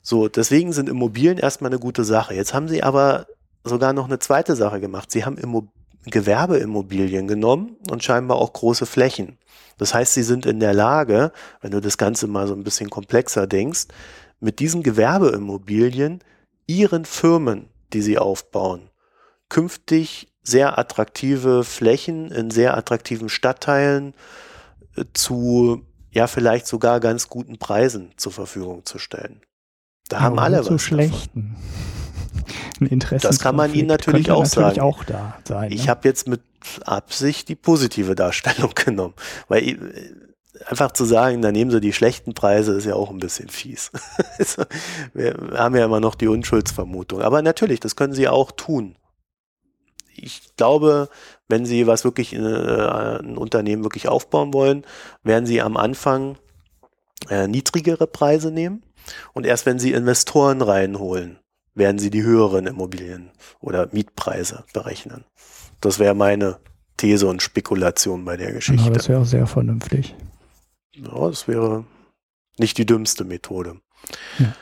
[0.00, 2.34] So, deswegen sind Immobilien erstmal eine gute Sache.
[2.34, 3.26] Jetzt haben sie aber
[3.64, 5.10] sogar noch eine zweite Sache gemacht.
[5.10, 5.72] Sie haben Immo
[6.04, 9.38] Gewerbeimmobilien genommen und scheinbar auch große Flächen.
[9.78, 12.90] Das heißt, sie sind in der Lage, wenn du das Ganze mal so ein bisschen
[12.90, 13.86] komplexer denkst,
[14.40, 16.20] mit diesen Gewerbeimmobilien
[16.66, 18.90] ihren Firmen, die sie aufbauen,
[19.48, 24.14] künftig sehr attraktive Flächen in sehr attraktiven Stadtteilen
[24.96, 29.40] äh, zu ja vielleicht sogar ganz guten Preisen zur Verfügung zu stellen.
[30.08, 30.66] Da ja, haben alle was.
[30.66, 31.56] Zu schlechten.
[32.80, 33.26] Interesse.
[33.26, 34.80] Das kann man ihnen natürlich auch natürlich sagen.
[34.80, 35.90] Auch da sein, ich ne?
[35.90, 36.40] habe jetzt mit
[36.84, 39.14] Absicht die positive Darstellung genommen,
[39.48, 39.76] weil äh,
[40.66, 43.90] einfach zu sagen, da nehmen sie die schlechten Preise, ist ja auch ein bisschen fies.
[44.38, 44.64] Also,
[45.14, 47.22] wir haben ja immer noch die Unschuldsvermutung.
[47.22, 48.96] Aber natürlich, das können sie auch tun.
[50.14, 51.08] Ich glaube,
[51.48, 54.84] wenn sie was wirklich, in, äh, ein Unternehmen wirklich aufbauen wollen,
[55.22, 56.38] werden sie am Anfang
[57.28, 58.82] äh, niedrigere Preise nehmen.
[59.32, 61.38] Und erst wenn sie Investoren reinholen,
[61.74, 63.30] werden sie die höheren Immobilien
[63.60, 65.24] oder Mietpreise berechnen.
[65.80, 66.58] Das wäre meine
[66.96, 68.86] These und Spekulation bei der Geschichte.
[68.86, 70.14] Ja, das wäre auch sehr vernünftig.
[70.94, 71.84] Ja, das wäre
[72.58, 73.80] nicht die dümmste Methode.
[74.38, 74.54] Ja.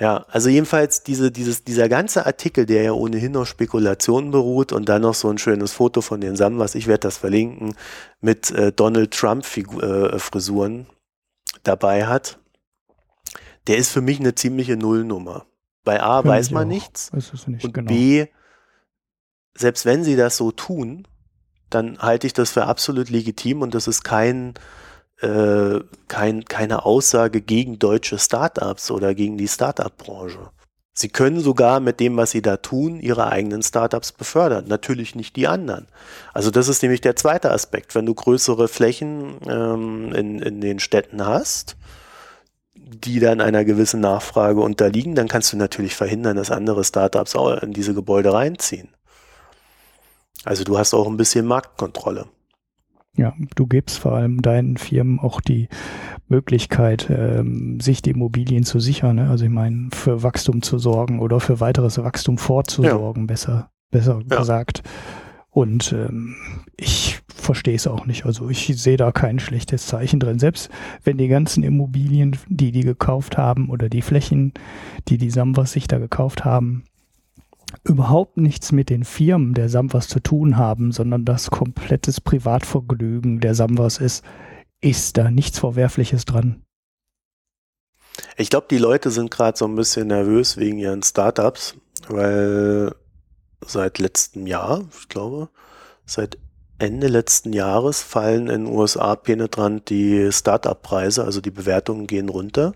[0.00, 4.88] Ja, also jedenfalls diese, dieses, dieser ganze Artikel, der ja ohnehin auf Spekulationen beruht und
[4.88, 7.76] dann noch so ein schönes Foto von den Sam, was ich werde das verlinken,
[8.20, 10.86] mit äh, Donald Trump äh, Frisuren
[11.62, 12.40] dabei hat,
[13.68, 15.46] der ist für mich eine ziemliche Nullnummer.
[15.84, 16.68] Bei A weiß man auch.
[16.68, 17.88] nichts nicht, und genau.
[17.88, 18.26] B,
[19.54, 21.06] selbst wenn sie das so tun,
[21.70, 24.54] dann halte ich das für absolut legitim und das ist kein,
[25.20, 30.50] äh, kein, keine Aussage gegen deutsche Startups oder gegen die Startup-Branche.
[30.94, 34.66] Sie können sogar mit dem, was sie da tun, ihre eigenen Startups befördern.
[34.68, 35.86] Natürlich nicht die anderen.
[36.34, 37.94] Also das ist nämlich der zweite Aspekt.
[37.94, 41.76] Wenn du größere Flächen ähm, in, in den Städten hast,
[42.94, 47.62] die dann einer gewissen Nachfrage unterliegen, dann kannst du natürlich verhindern, dass andere Startups auch
[47.62, 48.88] in diese Gebäude reinziehen.
[50.44, 52.26] Also du hast auch ein bisschen Marktkontrolle.
[53.16, 55.68] Ja, du gibst vor allem deinen Firmen auch die
[56.28, 59.16] Möglichkeit, ähm, sich die Immobilien zu sichern.
[59.16, 59.28] Ne?
[59.28, 63.26] Also ich meine, für Wachstum zu sorgen oder für weiteres Wachstum vorzusorgen, ja.
[63.26, 64.38] besser, besser ja.
[64.38, 64.82] gesagt.
[65.54, 66.34] Und ähm,
[66.78, 68.24] ich verstehe es auch nicht.
[68.24, 70.38] Also ich sehe da kein schlechtes Zeichen drin.
[70.38, 70.70] Selbst
[71.04, 74.54] wenn die ganzen Immobilien, die die gekauft haben oder die Flächen,
[75.08, 76.84] die die Samwas sich da gekauft haben,
[77.84, 83.54] überhaupt nichts mit den Firmen der Samwas zu tun haben, sondern das komplettes Privatvergnügen der
[83.54, 84.24] Samwas ist,
[84.80, 86.62] ist da nichts Verwerfliches dran.
[88.38, 91.76] Ich glaube, die Leute sind gerade so ein bisschen nervös wegen ihren Startups,
[92.08, 92.94] weil
[93.66, 95.48] seit letztem Jahr, ich glaube,
[96.04, 96.38] seit
[96.78, 102.74] Ende letzten Jahres fallen in den USA penetrant die Start-up-Preise, also die Bewertungen gehen runter,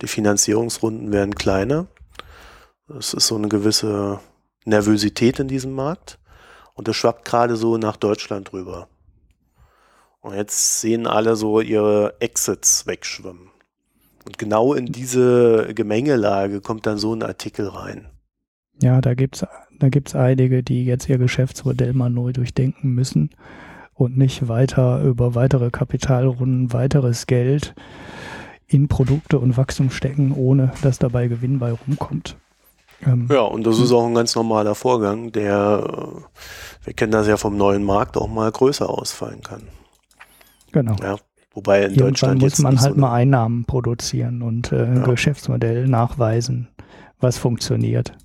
[0.00, 1.86] die Finanzierungsrunden werden kleiner.
[2.98, 4.20] Es ist so eine gewisse
[4.64, 6.18] Nervosität in diesem Markt
[6.74, 8.88] und das schwappt gerade so nach Deutschland rüber.
[10.20, 13.50] Und jetzt sehen alle so ihre Exits wegschwimmen.
[14.24, 18.06] Und genau in diese Gemengelage kommt dann so ein Artikel rein.
[18.80, 19.44] Ja, da gibt's
[19.82, 23.30] da gibt's einige, die jetzt ihr Geschäftsmodell mal neu durchdenken müssen
[23.94, 27.74] und nicht weiter über weitere Kapitalrunden, weiteres Geld
[28.68, 32.36] in Produkte und Wachstum stecken, ohne dass dabei Gewinn bei rumkommt.
[33.04, 37.26] Ähm, ja, und das ist auch ein ganz normaler Vorgang, der, äh, wir kennen das
[37.26, 39.62] ja vom neuen Markt, auch mal größer ausfallen kann.
[40.70, 40.94] Genau.
[41.02, 41.16] Ja,
[41.54, 45.02] wobei in Irgendwann Deutschland muss man halt so mal Einnahmen produzieren und äh, ein Ja.
[45.02, 46.68] Geschäftsmodell nachweisen,
[47.18, 48.16] was funktioniert.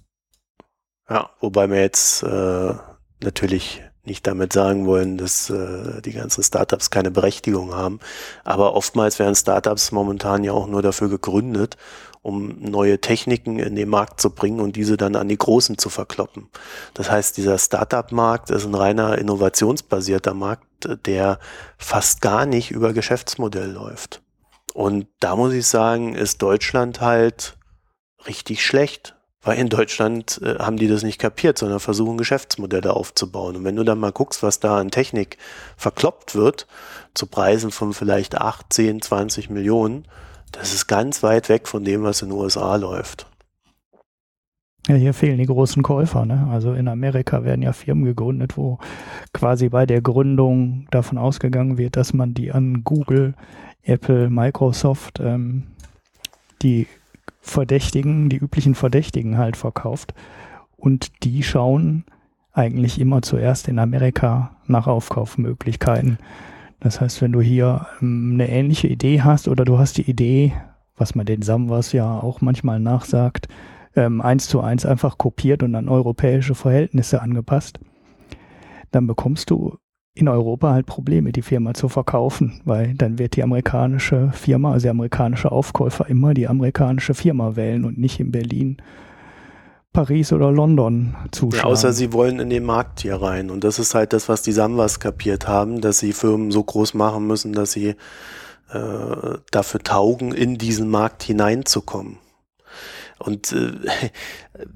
[1.09, 2.73] Ja, wobei wir jetzt äh,
[3.23, 7.99] natürlich nicht damit sagen wollen, dass äh, die ganzen Startups keine Berechtigung haben.
[8.43, 11.77] Aber oftmals werden Startups momentan ja auch nur dafür gegründet,
[12.21, 15.89] um neue Techniken in den Markt zu bringen und diese dann an die Großen zu
[15.89, 16.49] verkloppen.
[16.93, 20.65] Das heißt, dieser Startup-Markt ist ein reiner innovationsbasierter Markt,
[21.05, 21.39] der
[21.77, 24.21] fast gar nicht über Geschäftsmodell läuft.
[24.73, 27.57] Und da muss ich sagen, ist Deutschland halt
[28.25, 29.16] richtig schlecht.
[29.47, 33.55] Weil in Deutschland äh, haben die das nicht kapiert, sondern versuchen Geschäftsmodelle aufzubauen.
[33.55, 35.37] Und wenn du dann mal guckst, was da an Technik
[35.77, 36.67] verkloppt wird,
[37.13, 40.03] zu Preisen von vielleicht 8, 10, 20 Millionen,
[40.51, 43.25] das ist ganz weit weg von dem, was in den USA läuft.
[44.89, 46.25] Ja, hier fehlen die großen Käufer.
[46.25, 46.49] Ne?
[46.51, 48.79] Also in Amerika werden ja Firmen gegründet, wo
[49.33, 53.33] quasi bei der Gründung davon ausgegangen wird, dass man die an Google,
[53.83, 55.67] Apple, Microsoft, ähm,
[56.61, 56.87] die
[57.47, 60.13] Verdächtigen, die üblichen Verdächtigen halt verkauft.
[60.75, 62.05] Und die schauen
[62.53, 66.17] eigentlich immer zuerst in Amerika nach Aufkaufmöglichkeiten.
[66.79, 70.53] Das heißt, wenn du hier ähm, eine ähnliche Idee hast oder du hast die Idee,
[70.95, 73.47] was man den Samwas ja auch manchmal nachsagt,
[73.95, 77.79] ähm, eins zu eins einfach kopiert und an europäische Verhältnisse angepasst,
[78.91, 79.77] dann bekommst du
[80.17, 84.83] in Europa halt Probleme, die Firma zu verkaufen, weil dann wird die amerikanische Firma, also
[84.83, 88.77] der amerikanische Aufkäufer immer die amerikanische Firma wählen und nicht in Berlin,
[89.93, 91.67] Paris oder London Ja, zuschlagen.
[91.67, 93.49] außer sie wollen in den Markt hier rein.
[93.49, 96.93] Und das ist halt das, was die Samwas kapiert haben, dass sie Firmen so groß
[96.93, 97.95] machen müssen, dass sie
[98.69, 102.17] äh, dafür taugen, in diesen Markt hineinzukommen.
[103.19, 103.71] Und äh,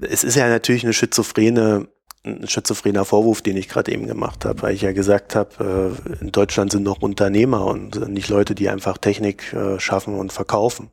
[0.00, 1.88] es ist ja natürlich eine schizophrene,
[2.24, 6.22] ein schizophrener Vorwurf, den ich gerade eben gemacht habe, weil ich ja gesagt habe, äh,
[6.22, 10.90] in Deutschland sind noch Unternehmer und nicht Leute, die einfach Technik äh, schaffen und verkaufen.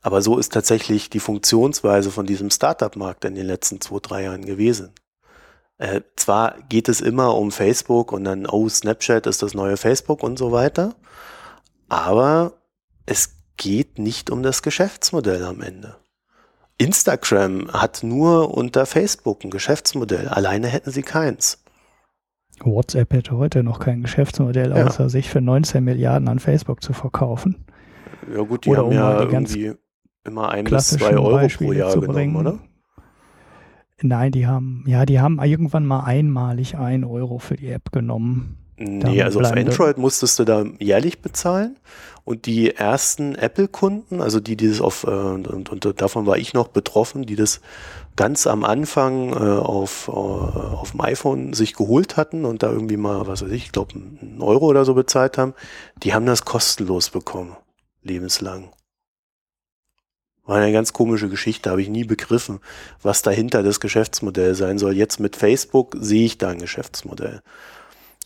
[0.00, 4.44] Aber so ist tatsächlich die Funktionsweise von diesem Startup-Markt in den letzten zwei, drei Jahren
[4.44, 4.92] gewesen.
[5.78, 10.22] Äh, zwar geht es immer um Facebook und dann, oh, Snapchat ist das neue Facebook
[10.22, 10.94] und so weiter,
[11.88, 12.54] aber
[13.04, 15.96] es geht nicht um das Geschäftsmodell am Ende.
[16.82, 21.58] Instagram hat nur unter Facebook ein Geschäftsmodell, alleine hätten sie keins.
[22.60, 24.86] WhatsApp hätte heute noch kein Geschäftsmodell, Ja.
[24.86, 27.64] außer sich für 19 Milliarden an Facebook zu verkaufen.
[28.32, 29.72] Ja gut, die Oder haben um ja irgendwie
[30.24, 32.36] immer ein bis zwei Euro pro Beispiele Jahr zu genommen, bringen.
[32.36, 32.58] oder?
[34.00, 38.58] Nein, die haben, ja, die haben irgendwann mal einmalig ein Euro für die App genommen.
[38.76, 41.76] Nee, Damit also auf Android musstest du da jährlich bezahlen
[42.24, 46.68] und die ersten Apple-Kunden, also die dieses auf, äh, und, und davon war ich noch
[46.68, 47.60] betroffen, die das
[48.14, 52.96] ganz am Anfang äh, auf, äh, auf dem iPhone sich geholt hatten und da irgendwie
[52.96, 55.54] mal, was weiß ich, ich glaube einen Euro oder so bezahlt haben,
[56.02, 57.56] die haben das kostenlos bekommen,
[58.02, 58.70] lebenslang.
[60.44, 62.58] War eine ganz komische Geschichte, habe ich nie begriffen,
[63.00, 64.96] was dahinter das Geschäftsmodell sein soll.
[64.96, 67.42] Jetzt mit Facebook sehe ich da ein Geschäftsmodell.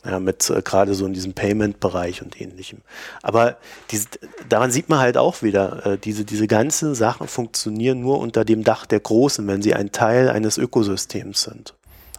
[0.04, 2.82] Ja, mit äh, gerade so in diesem Payment-Bereich und ähnlichem.
[3.22, 3.56] Aber
[3.90, 4.06] diese,
[4.48, 8.62] daran sieht man halt auch wieder, äh, diese, diese ganzen Sachen funktionieren nur unter dem
[8.62, 11.74] Dach der Großen, wenn sie ein Teil eines Ökosystems sind.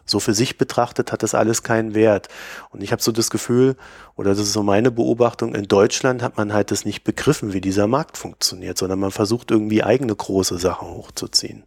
[0.08, 2.30] So für sich betrachtet hat das alles keinen Wert.
[2.70, 3.76] Und ich habe so das Gefühl,
[4.16, 7.62] oder das ist so meine Beobachtung, in Deutschland hat man halt das nicht begriffen, wie
[7.62, 11.64] dieser Markt funktioniert, sondern man versucht irgendwie eigene große Sachen hochzuziehen.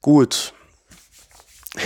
[0.00, 0.52] Gut.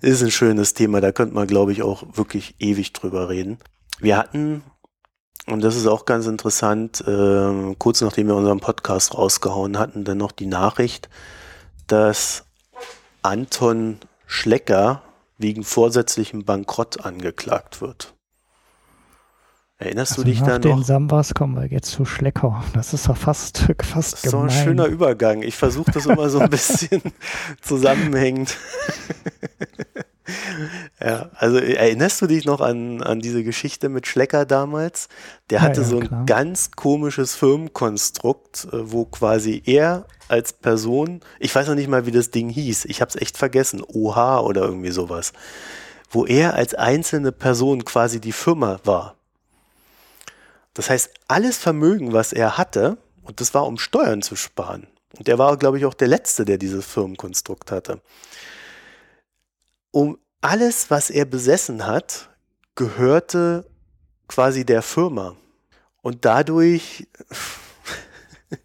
[0.00, 3.58] ist ein schönes Thema, da könnte man, glaube ich, auch wirklich ewig drüber reden.
[3.98, 4.62] Wir hatten,
[5.46, 10.18] und das ist auch ganz interessant, äh, kurz nachdem wir unseren Podcast rausgehauen hatten, dann
[10.18, 11.08] noch die Nachricht,
[11.86, 12.44] dass
[13.22, 15.02] Anton Schlecker
[15.38, 18.14] wegen vorsätzlichem Bankrott angeklagt wird.
[19.80, 20.84] Erinnerst Also du dich nach da den noch?
[20.84, 22.62] Sambas kommen wir jetzt zu Schlecker.
[22.74, 24.64] Das ist doch fast, fast Das ist doch ein gemein.
[24.64, 25.42] schöner Übergang.
[25.42, 27.02] Ich versuche das immer so ein bisschen
[27.62, 28.56] zusammenhängend.
[31.02, 35.08] Ja, also erinnerst du dich noch an, an diese Geschichte mit Schlecker damals?
[35.48, 36.26] Der hatte ja, ja, so ein klar.
[36.26, 42.12] ganz komisches Firmenkonstrukt, äh, wo quasi er als Person, ich weiß noch nicht mal, wie
[42.12, 45.32] das Ding hieß, ich habe es echt vergessen, OH oder irgendwie sowas,
[46.10, 49.16] wo er als einzelne Person quasi die Firma war.
[50.74, 54.86] Das heißt, alles Vermögen, was er hatte, und das war um Steuern zu sparen,
[55.18, 58.00] und der war, glaube ich, auch der Letzte, der dieses Firmenkonstrukt hatte
[59.90, 62.30] um alles, was er besessen hat,
[62.74, 63.66] gehörte
[64.28, 65.36] quasi der Firma.
[66.02, 67.08] Und dadurch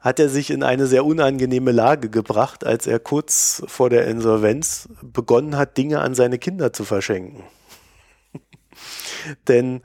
[0.00, 4.88] hat er sich in eine sehr unangenehme Lage gebracht, als er kurz vor der Insolvenz
[5.02, 7.42] begonnen hat, Dinge an seine Kinder zu verschenken.
[9.48, 9.82] Denn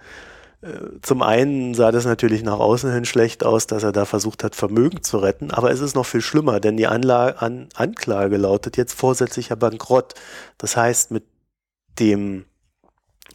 [1.02, 4.56] zum einen sah das natürlich nach außen hin schlecht aus, dass er da versucht hat,
[4.56, 8.78] Vermögen zu retten, aber es ist noch viel schlimmer, denn die Anlage, An Anklage lautet
[8.78, 10.14] jetzt vorsätzlicher Bankrott.
[10.58, 11.26] Das heißt, mit
[12.00, 12.46] dem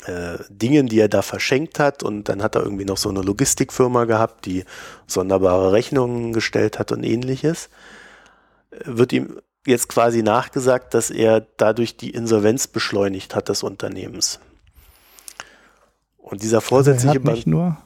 [0.07, 3.21] äh, Dingen, die er da verschenkt hat und dann hat er irgendwie noch so eine
[3.21, 4.65] Logistikfirma gehabt, die
[5.07, 7.69] sonderbare Rechnungen gestellt hat und ähnliches,
[8.85, 14.41] wird ihm jetzt quasi nachgesagt, dass er dadurch die Insolvenz beschleunigt hat des Unternehmens.
[16.19, 17.79] Und dieser vorsätzliche also er hat nicht nur,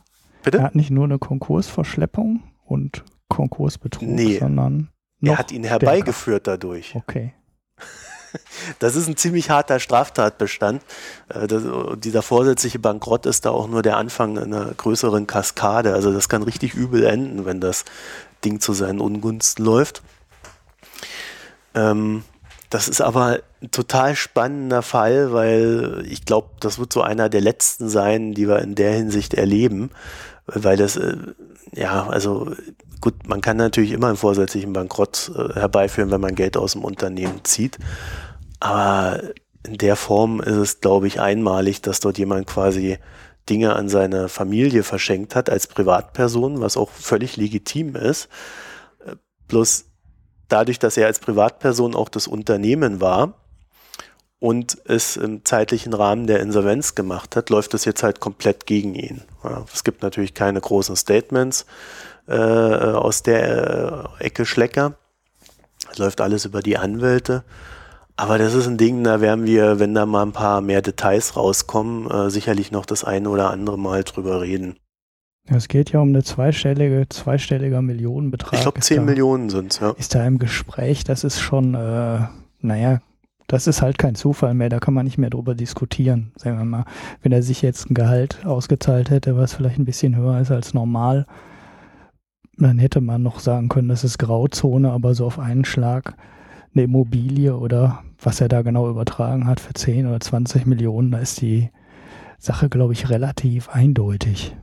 [0.43, 0.59] Bitte?
[0.59, 4.89] Er hat nicht nur eine Konkursverschleppung und Konkursbetrug, nee, sondern
[5.23, 6.59] er hat ihn herbeigeführt stärker.
[6.59, 6.97] dadurch.
[6.97, 7.35] Okay.
[8.79, 10.83] Das ist ein ziemlich harter Straftatbestand.
[11.29, 11.65] Äh, das,
[11.99, 15.93] dieser vorsätzliche Bankrott ist da auch nur der Anfang einer größeren Kaskade.
[15.93, 17.85] Also das kann richtig übel enden, wenn das
[18.43, 20.03] Ding zu seinen Ungunsten läuft.
[21.75, 22.25] Ähm,
[22.71, 23.41] das ist aber
[23.71, 28.61] total spannender Fall, weil ich glaube, das wird so einer der letzten sein, die wir
[28.61, 29.91] in der Hinsicht erleben,
[30.47, 31.17] weil das, äh,
[31.75, 32.53] ja, also
[33.01, 36.85] gut, man kann natürlich immer einen vorsätzlichen Bankrott äh, herbeiführen, wenn man Geld aus dem
[36.85, 37.79] Unternehmen zieht,
[38.59, 39.23] aber
[39.65, 42.99] in der Form ist es, glaube ich, einmalig, dass dort jemand quasi
[43.49, 48.29] Dinge an seine Familie verschenkt hat als Privatperson, was auch völlig legitim ist.
[49.05, 49.17] Äh,
[49.49, 49.85] bloß
[50.49, 53.42] dadurch, dass er als Privatperson auch das Unternehmen war
[54.43, 58.97] und es im zeitlichen Rahmen der Insolvenz gemacht hat, läuft es jetzt halt komplett gegen
[58.97, 59.23] ihn.
[59.45, 61.65] Ja, es gibt natürlich keine großen Statements
[62.27, 64.95] äh, aus der äh, Ecke Schlecker.
[65.93, 67.45] Es läuft alles über die Anwälte.
[68.17, 71.37] Aber das ist ein Ding, da werden wir, wenn da mal ein paar mehr Details
[71.37, 74.77] rauskommen, äh, sicherlich noch das eine oder andere Mal drüber reden.
[75.47, 78.55] Es geht ja um eine zweistellige, zweistelliger Millionenbetrag.
[78.55, 79.91] Ich glaube, 10 da, Millionen sind es, ja.
[79.93, 82.27] Ist da im Gespräch, das ist schon, äh,
[82.61, 83.01] naja,
[83.53, 86.65] das ist halt kein Zufall mehr, da kann man nicht mehr drüber diskutieren, sagen wir
[86.65, 86.85] mal.
[87.21, 90.73] Wenn er sich jetzt ein Gehalt ausgezahlt hätte, was vielleicht ein bisschen höher ist als
[90.73, 91.27] normal,
[92.57, 96.15] dann hätte man noch sagen können, das ist Grauzone, aber so auf einen Schlag
[96.75, 101.19] eine Immobilie oder was er da genau übertragen hat für 10 oder 20 Millionen, da
[101.19, 101.69] ist die
[102.39, 104.57] Sache, glaube ich, relativ eindeutig.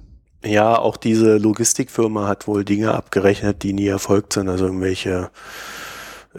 [0.44, 5.30] Ja, auch diese Logistikfirma hat wohl Dinge abgerechnet, die nie erfolgt sind, also irgendwelche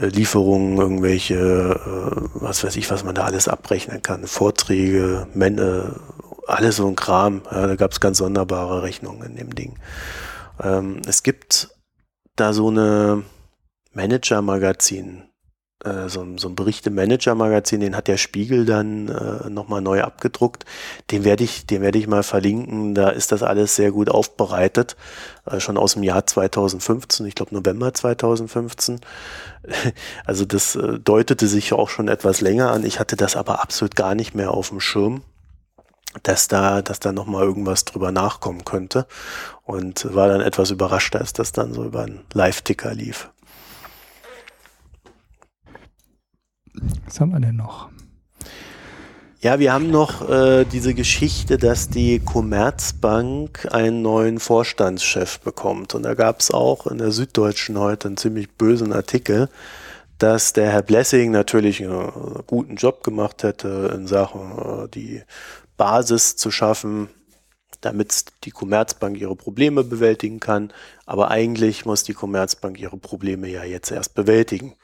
[0.07, 5.97] Lieferungen, irgendwelche, äh, was weiß ich, was man da alles abrechnen kann, Vorträge, Männer,
[6.47, 7.43] alles so ein Kram.
[7.51, 9.79] Ja, da gab es ganz sonderbare Rechnungen in dem Ding.
[10.63, 11.69] Ähm, es gibt
[12.37, 13.23] da so eine
[13.93, 15.30] Manager-Magazin
[15.85, 20.03] äh, so, so ein Bericht im Manager-Magazin, den hat der Spiegel dann äh, nochmal neu
[20.03, 20.64] abgedruckt.
[21.11, 22.95] Den werde ich, den werde ich mal verlinken.
[22.95, 24.97] Da ist das alles sehr gut aufbereitet.
[25.47, 29.01] Äh, schon aus dem Jahr 2015, ich glaube November 2015.
[30.24, 32.85] Also das äh, deutete sich auch schon etwas länger an.
[32.85, 35.22] Ich hatte das aber absolut gar nicht mehr auf dem Schirm
[36.22, 39.07] dass da, dass da nochmal irgendwas drüber nachkommen könnte.
[39.64, 43.31] Und war dann etwas überrascht, als das dann so über einen Live-Ticker lief.
[47.05, 47.89] Was haben wir denn noch?
[49.43, 55.95] Ja, wir haben noch äh, diese Geschichte, dass die Commerzbank einen neuen Vorstandschef bekommt.
[55.95, 59.49] Und da gab es auch in der Süddeutschen heute einen ziemlich bösen Artikel,
[60.18, 65.23] dass der Herr Blessing natürlich einen guten Job gemacht hätte in Sachen äh, die
[65.79, 67.09] Basis zu schaffen,
[67.81, 70.71] damit die Commerzbank ihre Probleme bewältigen kann.
[71.07, 74.75] Aber eigentlich muss die Commerzbank ihre Probleme ja jetzt erst bewältigen.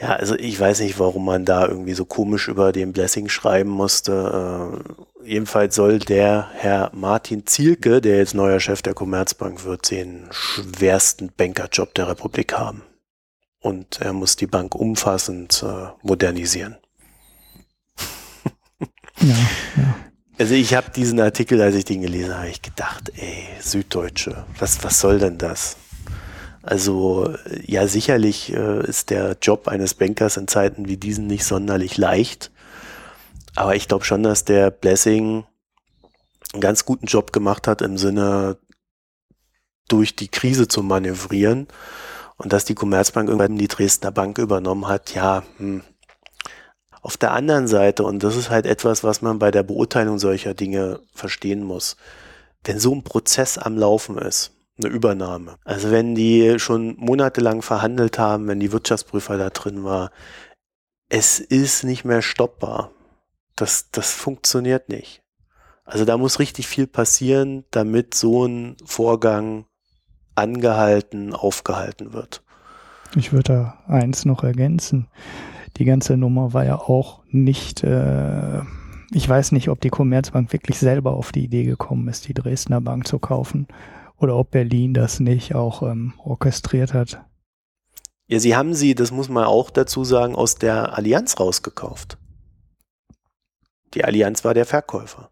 [0.00, 3.68] Ja, also ich weiß nicht, warum man da irgendwie so komisch über den Blessing schreiben
[3.68, 4.80] musste.
[5.22, 10.26] Äh, jedenfalls soll der Herr Martin Zielke, der jetzt neuer Chef der Commerzbank wird, den
[10.30, 12.82] schwersten Bankerjob der Republik haben.
[13.60, 16.78] Und er muss die Bank umfassend äh, modernisieren.
[19.20, 19.36] ja,
[19.76, 19.94] ja.
[20.38, 24.82] Also ich habe diesen Artikel, als ich den gelesen habe, ich gedacht, ey, Süddeutsche, was,
[24.82, 25.76] was soll denn das?
[26.62, 27.34] Also
[27.64, 32.50] ja, sicherlich äh, ist der Job eines Bankers in Zeiten wie diesen nicht sonderlich leicht.
[33.56, 35.44] Aber ich glaube schon, dass der Blessing
[36.52, 38.58] einen ganz guten Job gemacht hat im Sinne,
[39.90, 41.66] durch die Krise zu manövrieren
[42.36, 45.82] und dass die Commerzbank irgendwann die Dresdner Bank übernommen hat, ja, hm.
[47.02, 50.54] auf der anderen Seite, und das ist halt etwas, was man bei der Beurteilung solcher
[50.54, 51.96] Dinge verstehen muss,
[52.64, 54.52] wenn so ein Prozess am Laufen ist,
[54.82, 60.10] eine Übernahme, also wenn die schon monatelang verhandelt haben, wenn die Wirtschaftsprüfer da drin war,
[61.08, 62.92] es ist nicht mehr stoppbar.
[63.56, 65.22] Das, das funktioniert nicht.
[65.84, 69.66] Also da muss richtig viel passieren, damit so ein Vorgang
[70.36, 72.42] angehalten, aufgehalten wird.
[73.16, 75.08] Ich würde da eins noch ergänzen.
[75.76, 78.60] Die ganze Nummer war ja auch nicht, äh,
[79.10, 82.80] ich weiß nicht, ob die Commerzbank wirklich selber auf die Idee gekommen ist, die Dresdner
[82.80, 83.66] Bank zu kaufen
[84.20, 87.24] oder ob Berlin das nicht auch ähm, orchestriert hat.
[88.28, 92.16] Ja, sie haben sie, das muss man auch dazu sagen, aus der Allianz rausgekauft.
[93.94, 95.30] Die Allianz war der Verkäufer.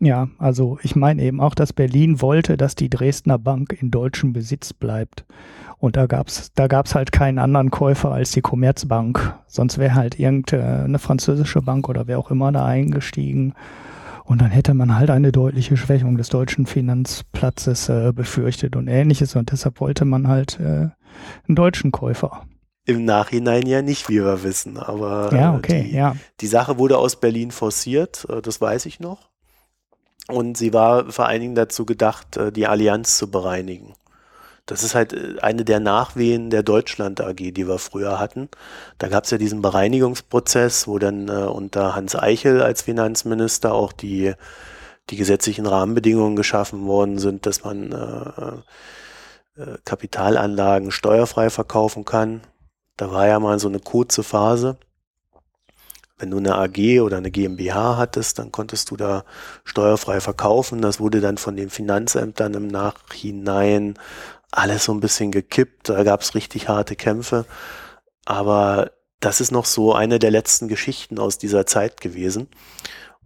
[0.00, 4.32] Ja, also ich meine eben auch, dass Berlin wollte, dass die Dresdner Bank in deutschem
[4.32, 5.24] Besitz bleibt.
[5.78, 9.38] Und da gab's da gab's halt keinen anderen Käufer als die Commerzbank.
[9.46, 13.54] Sonst wäre halt irgendeine französische Bank oder wer auch immer da eingestiegen.
[14.24, 19.34] Und dann hätte man halt eine deutliche Schwächung des deutschen Finanzplatzes äh, befürchtet und ähnliches.
[19.36, 20.88] Und deshalb wollte man halt äh,
[21.46, 22.46] einen deutschen Käufer.
[22.84, 24.76] Im Nachhinein ja nicht, wie wir wissen.
[24.76, 26.16] Aber ja, okay, die, ja.
[26.40, 29.30] die Sache wurde aus Berlin forciert, äh, das weiß ich noch.
[30.28, 33.94] Und sie war vor allen Dingen dazu gedacht, äh, die Allianz zu bereinigen.
[34.72, 38.48] Das ist halt äh, eine der Nachwehen der Deutschland AG, die wir früher hatten.
[38.96, 43.92] Da gab es ja diesen Bereinigungsprozess, wo dann äh, unter Hans Eichel als Finanzminister auch
[43.92, 44.32] die,
[45.10, 52.40] die gesetzlichen Rahmenbedingungen geschaffen worden sind, dass man äh, äh, Kapitalanlagen steuerfrei verkaufen kann.
[52.96, 54.78] Da war ja mal so eine kurze Phase.
[56.16, 59.24] Wenn du eine AG oder eine GmbH hattest, dann konntest du da
[59.64, 60.80] steuerfrei verkaufen.
[60.80, 63.98] Das wurde dann von den Finanzämtern im Nachhinein
[64.52, 65.88] alles so ein bisschen gekippt.
[65.88, 67.46] Da gab es richtig harte Kämpfe.
[68.24, 72.48] Aber das ist noch so eine der letzten Geschichten aus dieser Zeit gewesen.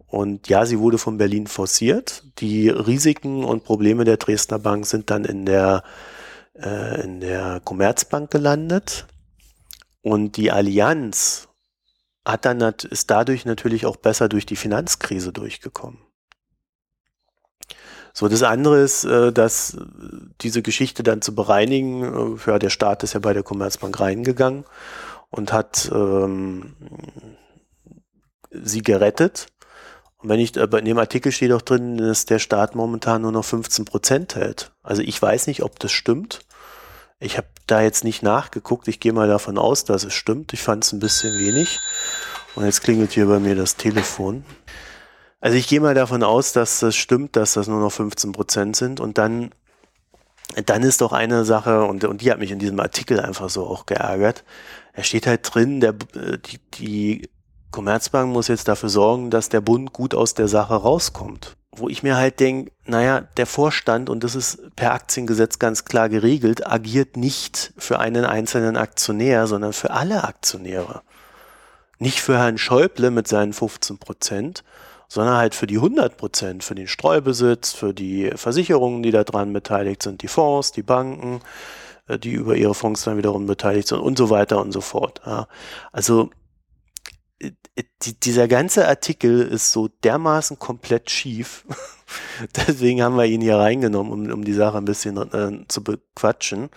[0.07, 2.23] Und ja, sie wurde von Berlin forciert.
[2.39, 5.83] Die Risiken und Probleme der Dresdner Bank sind dann in der,
[6.55, 9.05] äh, in der Commerzbank gelandet.
[10.01, 11.49] Und die Allianz
[12.25, 15.99] hat dann ist dadurch natürlich auch besser durch die Finanzkrise durchgekommen.
[18.19, 19.77] So, das andere ist, äh, dass
[20.41, 24.65] diese Geschichte dann zu bereinigen, äh, ja, der Staat ist ja bei der Commerzbank reingegangen
[25.29, 26.73] und hat ähm,
[28.49, 29.49] sie gerettet.
[30.17, 33.31] Und wenn ich, aber in dem Artikel steht auch drin, dass der Staat momentan nur
[33.31, 34.71] noch 15 Prozent hält.
[34.81, 36.39] Also ich weiß nicht, ob das stimmt.
[37.19, 38.87] Ich habe da jetzt nicht nachgeguckt.
[38.87, 40.53] Ich gehe mal davon aus, dass es stimmt.
[40.53, 41.79] Ich fand es ein bisschen wenig.
[42.55, 44.43] Und jetzt klingelt hier bei mir das Telefon.
[45.39, 48.75] Also ich gehe mal davon aus, dass das stimmt, dass das nur noch 15 Prozent
[48.75, 48.99] sind.
[48.99, 49.51] Und dann,
[50.65, 53.65] dann ist doch eine Sache, und, und die hat mich in diesem Artikel einfach so
[53.67, 54.43] auch geärgert.
[54.95, 57.29] Da steht halt drin, der, die, die
[57.71, 62.03] Commerzbank muss jetzt dafür sorgen, dass der Bund gut aus der Sache rauskommt wo ich
[62.03, 67.17] mir halt denke, naja, der Vorstand, und das ist per Aktiengesetz ganz klar geregelt, agiert
[67.17, 71.01] nicht für einen einzelnen Aktionär, sondern für alle Aktionäre.
[71.99, 74.63] Nicht für Herrn Schäuble mit seinen 15 Prozent,
[75.07, 80.03] sondern halt für die 100 Prozent, für den Streubesitz, für die Versicherungen, die daran beteiligt
[80.03, 81.41] sind, die Fonds, die Banken,
[82.07, 85.21] äh, die über ihre Fonds dann wiederum beteiligt sind und so weiter und so fort.
[85.25, 85.47] Ja.
[85.91, 86.29] Also
[87.41, 91.65] die, dieser ganze Artikel ist so dermaßen komplett schief.
[92.55, 96.69] Deswegen haben wir ihn hier reingenommen, um, um die Sache ein bisschen äh, zu bequatschen.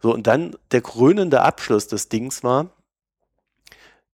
[0.00, 2.70] So, und dann der krönende Abschluss des Dings war,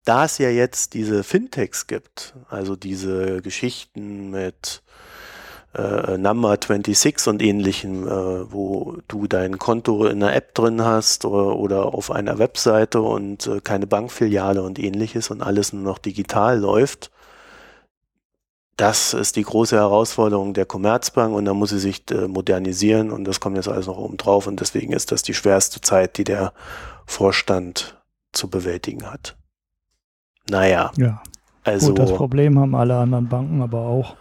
[0.05, 4.82] da es ja jetzt diese Fintechs gibt, also diese Geschichten mit
[5.74, 11.24] äh, Number 26 und ähnlichem, äh, wo du dein Konto in einer App drin hast
[11.24, 15.98] oder, oder auf einer Webseite und äh, keine Bankfiliale und ähnliches und alles nur noch
[15.98, 17.11] digital läuft.
[18.76, 23.24] Das ist die große Herausforderung der Commerzbank und da muss sie sich äh, modernisieren und
[23.24, 26.24] das kommt jetzt alles noch oben drauf und deswegen ist das die schwerste Zeit, die
[26.24, 26.53] der
[27.07, 29.36] Vorstand zu bewältigen hat.
[30.51, 30.93] Naja.
[30.97, 31.22] Ja.
[31.64, 34.16] Also, Gut, das Problem haben alle anderen Banken aber auch.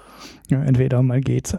[0.50, 1.58] Ja, entweder man geht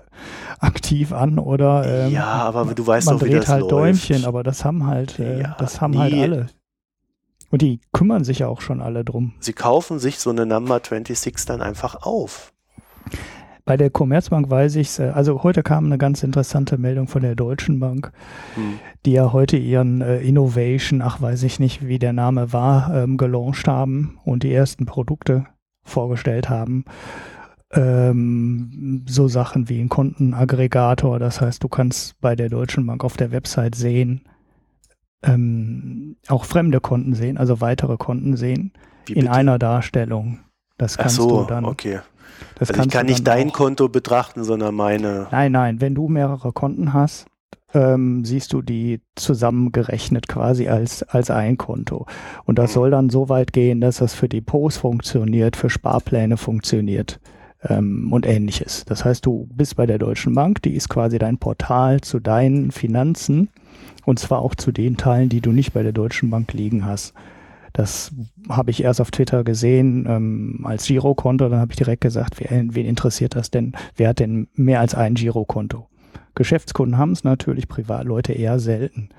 [0.61, 4.11] aktiv an oder ähm, ja, aber du weißt man doch, wie dreht das halt läuft.
[4.11, 6.23] Däumchen, aber das haben halt, äh, Ja, das haben halt nee.
[6.23, 6.47] alle.
[7.51, 9.35] Und die kümmern sich ja auch schon alle drum.
[9.41, 12.53] Sie kaufen sich so eine Number 26 dann einfach auf.
[13.65, 17.23] Bei der Commerzbank weiß ich es, äh, also heute kam eine ganz interessante Meldung von
[17.23, 18.13] der Deutschen Bank,
[18.55, 18.79] hm.
[19.07, 23.17] die ja heute ihren äh, Innovation, ach weiß ich nicht, wie der Name war, ähm,
[23.17, 25.47] gelauncht haben und die ersten Produkte
[25.85, 26.85] vorgestellt haben.
[27.71, 33.17] Ähm, so Sachen wie ein Kontenaggregator, das heißt, du kannst bei der Deutschen Bank auf
[33.17, 34.23] der Website sehen,
[35.23, 38.73] ähm, auch fremde Konten sehen, also weitere Konten sehen,
[39.09, 40.41] in einer Darstellung.
[40.77, 41.65] Das kannst so, du dann.
[41.65, 42.01] Okay.
[42.59, 45.29] Das also ich kann nicht dein auch, Konto betrachten, sondern meine.
[45.31, 47.27] Nein, nein, wenn du mehrere Konten hast,
[47.75, 52.07] ähm, siehst du die zusammengerechnet quasi als, als ein Konto.
[52.45, 52.75] Und das mhm.
[52.75, 57.21] soll dann so weit gehen, dass das für Depots funktioniert, für Sparpläne funktioniert
[57.65, 58.85] ähm, und ähnliches.
[58.85, 62.71] Das heißt, du bist bei der Deutschen Bank, die ist quasi dein Portal zu deinen
[62.71, 63.49] Finanzen
[64.05, 67.15] und zwar auch zu den Teilen, die du nicht bei der Deutschen Bank liegen hast.
[67.73, 68.13] Das
[68.49, 71.49] habe ich erst auf Twitter gesehen ähm, als Girokonto.
[71.49, 73.73] Dann habe ich direkt gesagt, wen, wen interessiert das denn?
[73.97, 75.89] Wer hat denn mehr als ein Girokonto?
[76.35, 79.11] Geschäftskunden haben es natürlich, Privatleute eher selten.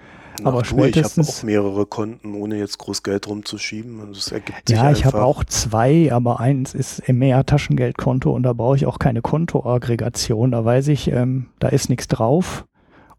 [0.42, 4.00] Ach aber du, ich habe auch mehrere Konten, ohne jetzt groß Geld rumzuschieben.
[4.00, 8.44] Und das ergibt sich ja, ich habe auch zwei, aber eins ist mehr Taschengeldkonto und
[8.44, 10.52] da brauche ich auch keine Kontoaggregation.
[10.52, 12.66] Da weiß ich, ähm, da ist nichts drauf.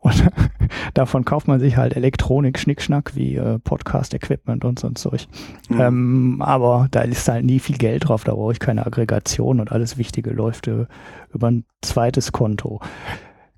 [0.05, 0.31] Und
[0.95, 5.27] davon kauft man sich halt Elektronik, Schnickschnack wie äh, Podcast-Equipment und so ein Zeug.
[5.71, 5.81] Mhm.
[5.81, 9.73] Ähm, aber da ist halt nie viel Geld drauf, da brauche ich keine Aggregation und
[9.73, 10.87] alles Wichtige läuft äh,
[11.33, 12.81] über ein zweites Konto.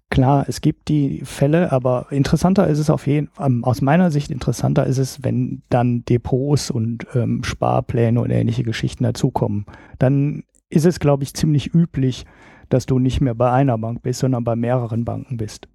[0.08, 4.12] Klar, es gibt die Fälle, aber interessanter ist es auf jeden Fall, ähm, aus meiner
[4.12, 9.66] Sicht interessanter ist es, wenn dann Depots und ähm, Sparpläne und ähnliche Geschichten dazukommen.
[9.98, 12.24] Dann ist es, glaube ich, ziemlich üblich,
[12.68, 15.66] dass du nicht mehr bei einer Bank bist, sondern bei mehreren Banken bist.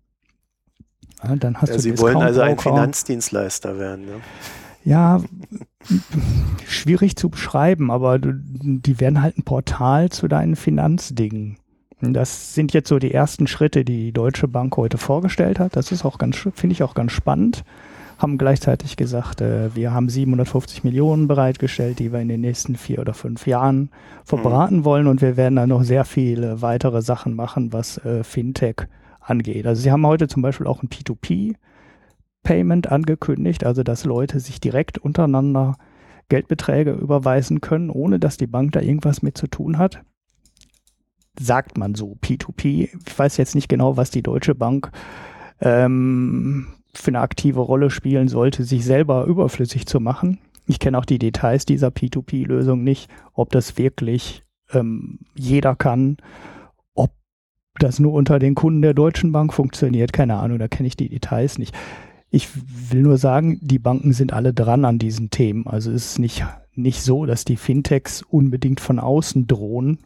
[1.24, 4.05] Ja, dann hast ja, du Sie wollen also ein Finanzdienstleister werden.
[4.05, 4.14] Ne?
[4.84, 5.22] Ja,
[6.68, 11.57] schwierig zu beschreiben, aber du, die werden halt ein Portal zu deinen Finanzdingen.
[12.01, 15.76] Das sind jetzt so die ersten Schritte, die die Deutsche Bank heute vorgestellt hat.
[15.76, 17.64] Das ist auch ganz, finde ich auch ganz spannend.
[18.18, 22.99] Haben gleichzeitig gesagt, äh, wir haben 750 Millionen bereitgestellt, die wir in den nächsten vier
[22.99, 23.89] oder fünf Jahren
[24.26, 24.86] verbraten mhm.
[24.86, 28.88] wollen und wir werden dann noch sehr viele weitere Sachen machen, was äh, Fintech
[29.22, 29.65] angeht.
[29.65, 31.55] Also sie haben heute zum Beispiel auch ein P2P
[32.43, 35.78] Payment angekündigt, also dass Leute sich direkt untereinander
[36.30, 40.01] Geldbeträge überweisen können, ohne dass die Bank da irgendwas mit zu tun hat.
[41.39, 42.89] Sagt man so, P2P.
[43.05, 44.91] Ich weiß jetzt nicht genau, was die Deutsche Bank
[45.59, 50.39] ähm, für eine aktive Rolle spielen sollte, sich selber überflüssig zu machen.
[50.67, 56.17] Ich kenne auch die Details dieser P2P-Lösung nicht, ob das wirklich ähm, jeder kann
[57.80, 60.13] das nur unter den Kunden der Deutschen Bank funktioniert.
[60.13, 61.76] Keine Ahnung, da kenne ich die Details nicht.
[62.30, 62.47] Ich
[62.91, 65.67] will nur sagen, die Banken sind alle dran an diesen Themen.
[65.67, 66.45] Also es ist nicht,
[66.76, 69.99] nicht so, dass die Fintechs unbedingt von außen drohen,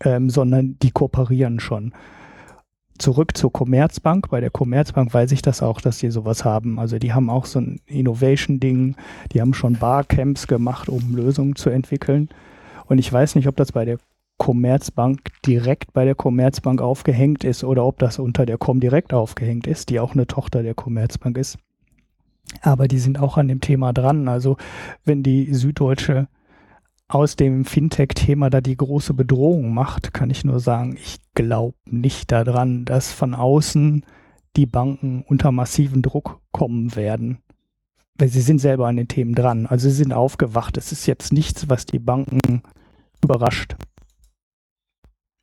[0.00, 1.92] ähm, sondern die kooperieren schon.
[2.98, 4.30] Zurück zur Commerzbank.
[4.30, 6.78] Bei der Commerzbank weiß ich das auch, dass die sowas haben.
[6.78, 8.96] Also die haben auch so ein Innovation-Ding.
[9.32, 12.28] Die haben schon Barcamps gemacht, um Lösungen zu entwickeln.
[12.86, 13.98] Und ich weiß nicht, ob das bei der
[14.38, 19.88] Commerzbank direkt bei der Commerzbank aufgehängt ist oder ob das unter der Comdirect aufgehängt ist,
[19.90, 21.58] die auch eine Tochter der Commerzbank ist.
[22.62, 24.28] Aber die sind auch an dem Thema dran.
[24.28, 24.56] Also
[25.04, 26.28] wenn die Süddeutsche
[27.08, 32.32] aus dem Fintech-Thema da die große Bedrohung macht, kann ich nur sagen, ich glaube nicht
[32.32, 34.04] daran, dass von außen
[34.56, 37.38] die Banken unter massiven Druck kommen werden.
[38.18, 39.66] Weil sie sind selber an den Themen dran.
[39.66, 40.76] Also sie sind aufgewacht.
[40.78, 42.62] Es ist jetzt nichts, was die Banken
[43.22, 43.76] überrascht.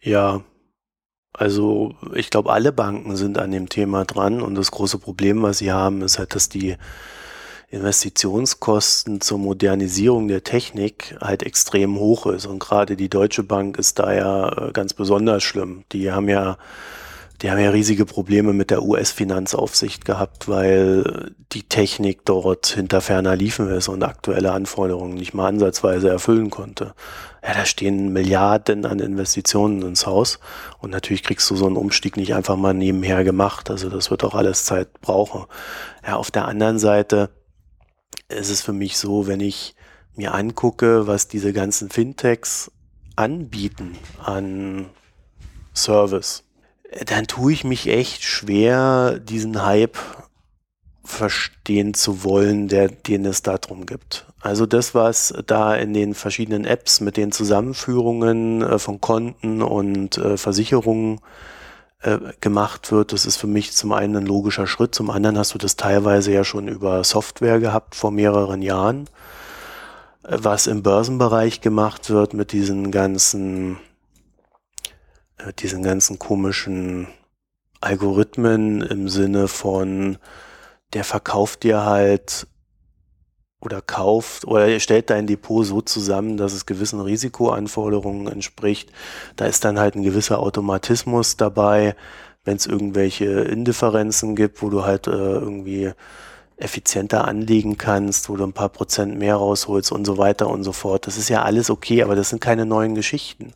[0.03, 0.43] Ja,
[1.33, 5.59] also ich glaube, alle Banken sind an dem Thema dran und das große Problem, was
[5.59, 6.77] sie haben, ist halt, dass die
[7.69, 12.45] Investitionskosten zur Modernisierung der Technik halt extrem hoch ist.
[12.45, 15.83] Und gerade die Deutsche Bank ist da ja äh, ganz besonders schlimm.
[15.91, 16.57] Die haben ja
[17.43, 23.35] die haben ja riesige Probleme mit der US-Finanzaufsicht gehabt, weil die Technik dort hinter ferner
[23.35, 26.95] liefen ist und aktuelle Anforderungen nicht mal ansatzweise erfüllen konnte.
[27.43, 30.39] Ja, da stehen Milliarden an Investitionen ins Haus
[30.79, 33.69] und natürlich kriegst du so einen Umstieg nicht einfach mal nebenher gemacht.
[33.69, 35.43] Also das wird auch alles Zeit brauchen.
[36.07, 37.29] Ja, auf der anderen Seite
[38.29, 39.75] ist es für mich so, wenn ich
[40.15, 42.71] mir angucke, was diese ganzen Fintechs
[43.17, 44.85] anbieten an
[45.75, 46.45] Service,
[47.05, 49.97] dann tue ich mich echt schwer, diesen Hype
[51.03, 54.25] verstehen zu wollen, der, den es da drum gibt.
[54.39, 60.17] Also das, was da in den verschiedenen Apps mit den Zusammenführungen äh, von Konten und
[60.17, 61.19] äh, Versicherungen
[62.01, 65.53] äh, gemacht wird, das ist für mich zum einen ein logischer Schritt, zum anderen hast
[65.53, 69.09] du das teilweise ja schon über Software gehabt vor mehreren Jahren,
[70.23, 73.77] was im Börsenbereich gemacht wird mit diesen ganzen
[75.38, 77.07] äh, diesen ganzen komischen
[77.81, 80.17] Algorithmen im Sinne von,
[80.93, 82.47] der verkauft dir halt
[83.59, 88.91] oder kauft oder er stellt dein Depot so zusammen, dass es gewissen Risikoanforderungen entspricht.
[89.36, 91.95] Da ist dann halt ein gewisser Automatismus dabei,
[92.43, 95.91] wenn es irgendwelche Indifferenzen gibt, wo du halt äh, irgendwie
[96.57, 100.71] effizienter anlegen kannst, wo du ein paar Prozent mehr rausholst und so weiter und so
[100.71, 101.07] fort.
[101.07, 103.53] Das ist ja alles okay, aber das sind keine neuen Geschichten.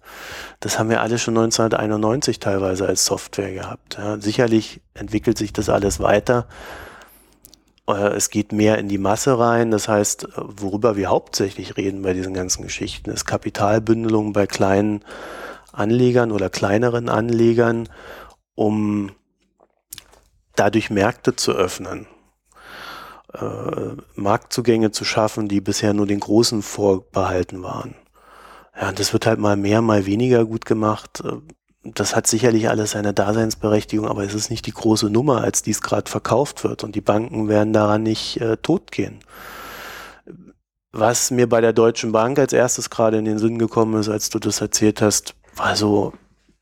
[0.60, 3.98] Das haben wir alle schon 1991 teilweise als Software gehabt.
[3.98, 6.48] Ja, sicherlich entwickelt sich das alles weiter.
[7.88, 9.70] Äh, es geht mehr in die Masse rein.
[9.70, 15.04] Das heißt, worüber wir hauptsächlich reden bei diesen ganzen Geschichten, ist Kapitalbündelung bei kleinen
[15.72, 17.88] Anlegern oder kleineren Anlegern,
[18.56, 19.12] um
[20.56, 22.08] dadurch Märkte zu öffnen
[23.40, 27.96] äh, Marktzugänge zu schaffen, die bisher nur den Großen vorbehalten waren.
[28.80, 31.22] Ja, und das wird halt mal mehr, mal weniger gut gemacht.
[31.24, 31.38] Äh,
[31.84, 35.82] das hat sicherlich alles seine Daseinsberechtigung, aber es ist nicht die große Nummer, als dies
[35.82, 36.84] gerade verkauft wird.
[36.84, 39.20] Und die Banken werden daran nicht äh, totgehen.
[40.92, 44.30] Was mir bei der Deutschen Bank als erstes gerade in den Sinn gekommen ist, als
[44.30, 46.14] du das erzählt hast, war so,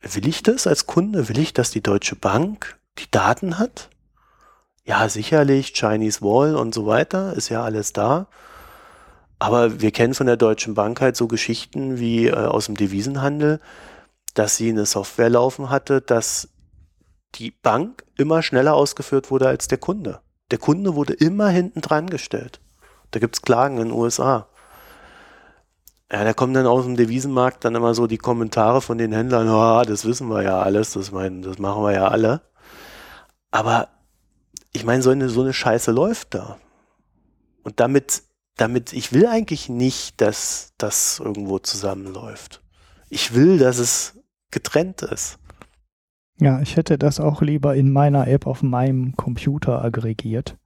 [0.02, 1.30] will ich das als Kunde?
[1.30, 3.90] Will ich, dass die Deutsche Bank die Daten hat?
[4.88, 8.28] Ja, sicherlich, Chinese Wall und so weiter, ist ja alles da.
[9.40, 13.60] Aber wir kennen von der Deutschen Bank halt so Geschichten wie äh, aus dem Devisenhandel,
[14.36, 16.50] dass sie eine Software laufen hatte, dass
[17.36, 20.22] die Bank immer schneller ausgeführt wurde als der Kunde.
[20.52, 22.62] Der Kunde wurde immer hinten dran gestellt.
[23.12, 24.48] Da gibt's Klagen in den USA.
[26.12, 29.50] Ja, da kommen dann aus dem Devisenmarkt dann immer so die Kommentare von den Händlern,
[29.50, 32.42] oh, das wissen wir ja alles, das, mein, das machen wir ja alle.
[33.50, 33.90] Aber
[34.76, 36.58] ich meine, so eine, so eine Scheiße läuft da.
[37.64, 38.24] Und damit,
[38.58, 42.62] damit, ich will eigentlich nicht, dass das irgendwo zusammenläuft.
[43.10, 44.20] Ich will, dass es
[44.52, 45.40] getrennt ist.
[46.40, 50.58] Ja, ich hätte das auch lieber in meiner App auf meinem Computer aggregiert.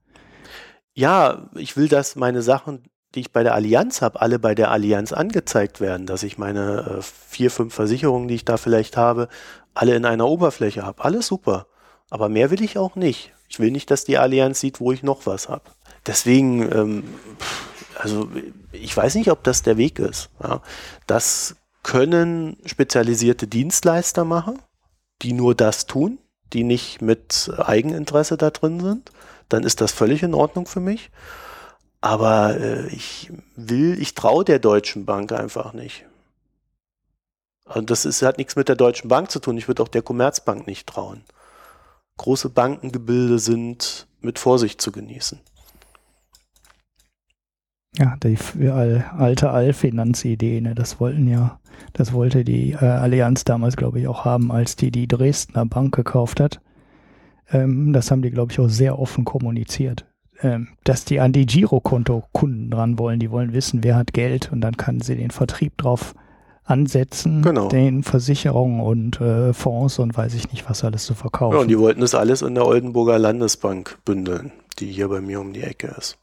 [0.94, 2.82] Ja, ich will, dass meine Sachen,
[3.14, 6.98] die ich bei der Allianz habe, alle bei der Allianz angezeigt werden, dass ich meine
[6.98, 9.28] äh, vier, fünf Versicherungen, die ich da vielleicht habe,
[9.72, 11.04] alle in einer Oberfläche habe.
[11.04, 11.66] Alles super.
[12.10, 13.32] Aber mehr will ich auch nicht.
[13.50, 15.64] Ich will nicht, dass die Allianz sieht, wo ich noch was habe.
[16.06, 17.04] Deswegen, ähm,
[17.98, 18.30] also
[18.70, 20.30] ich weiß nicht, ob das der Weg ist.
[20.42, 20.62] Ja.
[21.08, 24.60] Das können spezialisierte Dienstleister machen,
[25.22, 26.18] die nur das tun,
[26.52, 29.10] die nicht mit Eigeninteresse da drin sind.
[29.48, 31.10] Dann ist das völlig in Ordnung für mich.
[32.00, 36.04] Aber äh, ich will, ich traue der Deutschen Bank einfach nicht.
[37.64, 39.58] Und das ist, hat nichts mit der Deutschen Bank zu tun.
[39.58, 41.24] Ich würde auch der Commerzbank nicht trauen
[42.20, 45.40] große Bankengebilde sind mit Vorsicht zu genießen.
[47.96, 48.36] Ja, die
[48.68, 51.60] alte Allfinanzidee, ne, das wollten ja,
[51.94, 55.94] das wollte die äh, Allianz damals, glaube ich, auch haben, als die die Dresdner Bank
[55.94, 56.60] gekauft hat.
[57.50, 60.06] Ähm, das haben die, glaube ich, auch sehr offen kommuniziert.
[60.42, 64.60] Ähm, dass die an die Girokonto-Kunden dran wollen, die wollen wissen, wer hat Geld und
[64.60, 66.14] dann kann sie den Vertrieb drauf
[66.70, 67.68] ansetzen, genau.
[67.68, 71.54] den Versicherungen und äh, Fonds und weiß ich nicht, was alles zu verkaufen.
[71.54, 75.40] Ja, und die wollten das alles in der Oldenburger Landesbank bündeln, die hier bei mir
[75.40, 76.18] um die Ecke ist.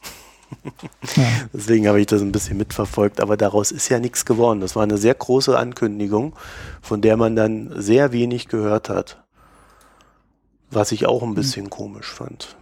[1.15, 1.23] ja.
[1.53, 4.61] Deswegen habe ich das ein bisschen mitverfolgt, aber daraus ist ja nichts geworden.
[4.61, 6.33] Das war eine sehr große Ankündigung,
[6.81, 9.23] von der man dann sehr wenig gehört hat.
[10.71, 11.69] Was ich auch ein bisschen hm.
[11.69, 12.55] komisch fand.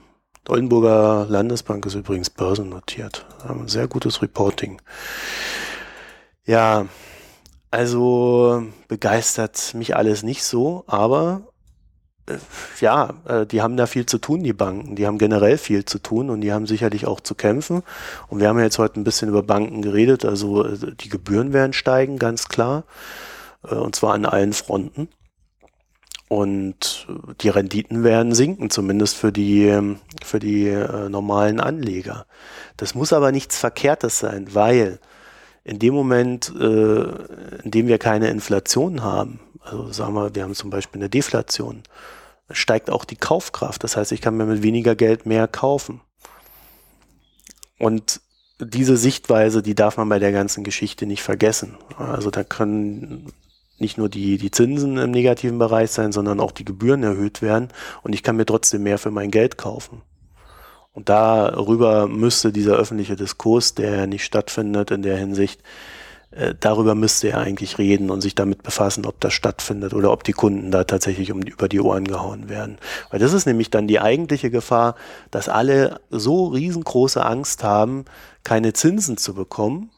[0.48, 3.26] Die Oldenburger Landesbank ist übrigens börsennotiert.
[3.66, 4.80] Sehr gutes Reporting.
[6.46, 6.86] Ja,
[7.76, 11.42] also begeistert mich alles nicht so, aber
[12.28, 12.38] äh,
[12.80, 14.96] ja, äh, die haben da viel zu tun, die Banken.
[14.96, 17.84] Die haben generell viel zu tun und die haben sicherlich auch zu kämpfen.
[18.30, 20.24] Und wir haben ja jetzt heute ein bisschen über Banken geredet.
[20.24, 22.86] Also äh, die Gebühren werden steigen, ganz klar.
[23.70, 25.10] Äh, und zwar an allen Fronten.
[26.30, 27.08] Und
[27.42, 32.26] die Renditen werden sinken, zumindest für die, ähm, für die äh, normalen Anleger.
[32.78, 35.00] Das muss aber nichts Verkehrtes sein, weil
[35.66, 40.54] in dem Moment, äh, in dem wir keine Inflation haben, also sagen wir, wir haben
[40.54, 41.84] zum Beispiel eine Deflation,
[42.52, 43.84] steigt auch die Kaufkraft.
[43.84, 46.02] Das heißt, ich kann mir mit weniger Geld mehr kaufen.
[47.80, 48.22] Und
[48.60, 51.78] diese Sichtweise, die darf man bei der ganzen Geschichte nicht vergessen.
[51.98, 53.34] Also da können
[53.80, 57.70] nicht nur die, die Zinsen im negativen Bereich sein, sondern auch die Gebühren erhöht werden
[58.04, 60.02] und ich kann mir trotzdem mehr für mein Geld kaufen.
[60.96, 65.62] Und darüber müsste dieser öffentliche Diskurs, der nicht stattfindet in der Hinsicht,
[66.32, 70.24] äh, darüber müsste er eigentlich reden und sich damit befassen, ob das stattfindet oder ob
[70.24, 72.78] die Kunden da tatsächlich um, über die Ohren gehauen werden.
[73.10, 74.96] Weil das ist nämlich dann die eigentliche Gefahr,
[75.32, 78.06] dass alle so riesengroße Angst haben,
[78.46, 79.92] keine Zinsen zu bekommen,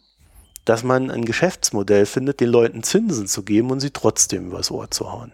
[0.65, 4.89] dass man ein Geschäftsmodell findet, den Leuten Zinsen zu geben und sie trotzdem übers Ohr
[4.89, 5.31] zu hauen.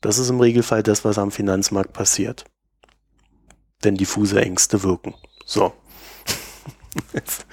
[0.00, 2.44] Das ist im Regelfall das, was am Finanzmarkt passiert.
[3.86, 5.14] Denn diffuse Ängste wirken.
[5.44, 5.72] So.
[7.12, 7.46] Jetzt,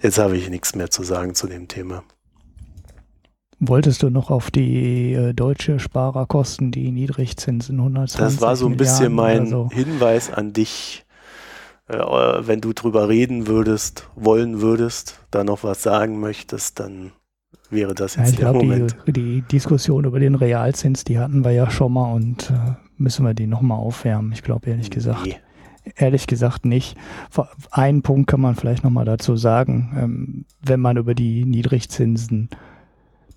[0.00, 2.04] jetzt habe ich nichts mehr zu sagen zu dem Thema.
[3.58, 8.76] Wolltest du noch auf die äh, deutsche Sparerkosten, die Niedrigzinsen 120 Das war so ein
[8.76, 9.68] Milliarden bisschen mein so.
[9.72, 11.04] Hinweis an dich,
[11.88, 17.10] äh, wenn du drüber reden würdest, wollen würdest, da noch was sagen möchtest, dann
[17.68, 18.96] wäre das jetzt ja, ich der glaube, Moment.
[19.08, 23.24] die, die Diskussion über den Realzins, die hatten wir ja schon mal und äh, müssen
[23.26, 24.30] wir die nochmal aufwärmen.
[24.30, 25.24] Ich glaube ehrlich gesagt.
[25.24, 25.40] Nee.
[25.96, 26.96] Ehrlich gesagt nicht.
[27.70, 29.92] Einen Punkt kann man vielleicht nochmal dazu sagen.
[29.96, 32.48] Ähm, wenn man über die Niedrigzinsen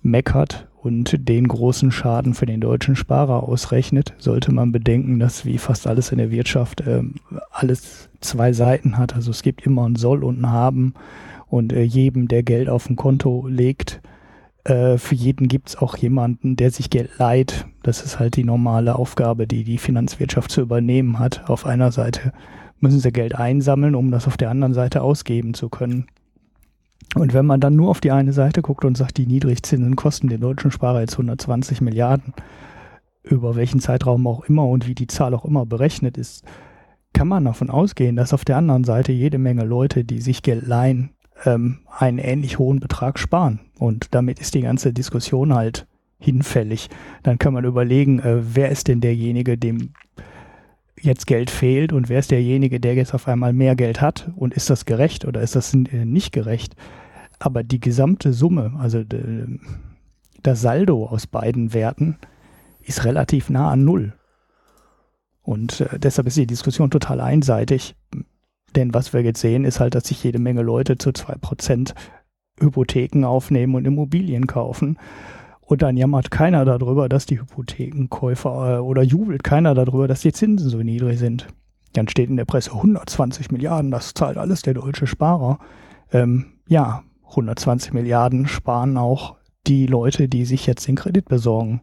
[0.02, 5.58] meckert und den großen Schaden für den deutschen Sparer ausrechnet, sollte man bedenken, dass wie
[5.58, 7.14] fast alles in der Wirtschaft ähm,
[7.50, 9.14] alles zwei Seiten hat.
[9.14, 10.94] Also es gibt immer ein Soll und ein Haben
[11.48, 14.00] und äh, jedem, der Geld auf ein Konto legt,
[14.64, 17.66] äh, für jeden gibt es auch jemanden, der sich Geld leiht.
[17.82, 21.48] Das ist halt die normale Aufgabe, die die Finanzwirtschaft zu übernehmen hat.
[21.48, 22.32] Auf einer Seite
[22.80, 26.06] müssen sie Geld einsammeln, um das auf der anderen Seite ausgeben zu können.
[27.14, 30.28] Und wenn man dann nur auf die eine Seite guckt und sagt, die Niedrigzinsen kosten
[30.28, 32.32] den deutschen Sparer jetzt 120 Milliarden,
[33.22, 36.44] über welchen Zeitraum auch immer und wie die Zahl auch immer berechnet ist,
[37.12, 40.66] kann man davon ausgehen, dass auf der anderen Seite jede Menge Leute, die sich Geld
[40.66, 41.10] leihen,
[41.44, 43.60] ähm, einen ähnlich hohen Betrag sparen.
[43.82, 45.88] Und damit ist die ganze Diskussion halt
[46.20, 46.88] hinfällig.
[47.24, 49.94] Dann kann man überlegen, äh, wer ist denn derjenige, dem
[51.00, 54.54] jetzt Geld fehlt und wer ist derjenige, der jetzt auf einmal mehr Geld hat und
[54.54, 56.76] ist das gerecht oder ist das äh, nicht gerecht?
[57.40, 59.02] Aber die gesamte Summe, also
[60.44, 62.18] das Saldo aus beiden Werten
[62.82, 64.12] ist relativ nah an Null.
[65.42, 67.96] Und äh, deshalb ist die Diskussion total einseitig.
[68.76, 71.94] Denn was wir jetzt sehen, ist halt, dass sich jede Menge Leute zu 2%
[72.62, 74.98] Hypotheken aufnehmen und Immobilien kaufen.
[75.60, 80.32] Und dann jammert keiner darüber, dass die Hypothekenkäufer äh, oder jubelt keiner darüber, dass die
[80.32, 81.48] Zinsen so niedrig sind.
[81.94, 85.58] Dann steht in der Presse 120 Milliarden, das zahlt alles der deutsche Sparer.
[86.10, 89.36] Ähm, ja, 120 Milliarden sparen auch
[89.66, 91.82] die Leute, die sich jetzt den Kredit besorgen.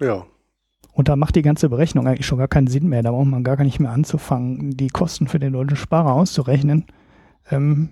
[0.00, 0.24] Ja,
[0.92, 3.02] Und da macht die ganze Berechnung eigentlich schon gar keinen Sinn mehr.
[3.02, 6.86] Da braucht man gar nicht mehr anzufangen, die Kosten für den deutschen Sparer auszurechnen.
[7.50, 7.90] Ähm,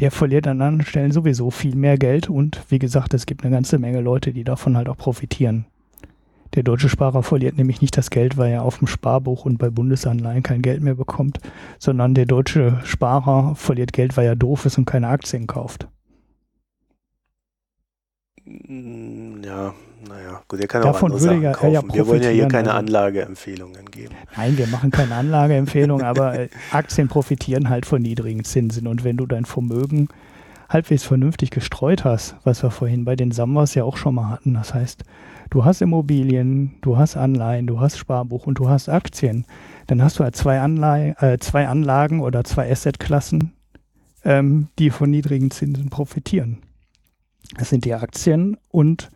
[0.00, 3.54] der verliert an anderen Stellen sowieso viel mehr Geld und wie gesagt, es gibt eine
[3.54, 5.66] ganze Menge Leute, die davon halt auch profitieren.
[6.54, 9.70] Der deutsche Sparer verliert nämlich nicht das Geld, weil er auf dem Sparbuch und bei
[9.70, 11.38] Bundesanleihen kein Geld mehr bekommt,
[11.78, 15.86] sondern der deutsche Sparer verliert Geld, weil er doof ist und keine Aktien kauft.
[18.44, 19.74] Mm, ja,
[20.08, 21.72] naja, gut, er kann Davon auch andere würde Sachen ja- kaufen.
[21.90, 22.78] ja Wir wollen ja hier keine also.
[22.78, 24.14] Anlageempfehlungen geben.
[24.36, 28.86] Nein, wir machen keine Anlageempfehlung, aber äh, Aktien profitieren halt von niedrigen Zinsen.
[28.86, 30.08] Und wenn du dein Vermögen
[30.68, 34.54] halbwegs vernünftig gestreut hast, was wir vorhin bei den Samwas ja auch schon mal hatten,
[34.54, 35.02] das heißt,
[35.50, 39.44] du hast Immobilien, du hast Anleihen, du hast Sparbuch und du hast Aktien,
[39.88, 43.52] dann hast du halt zwei, Anleihen, äh, zwei Anlagen oder zwei Assetklassen,
[44.24, 46.58] ähm, die von niedrigen Zinsen profitieren.
[47.58, 49.10] Das sind die Aktien und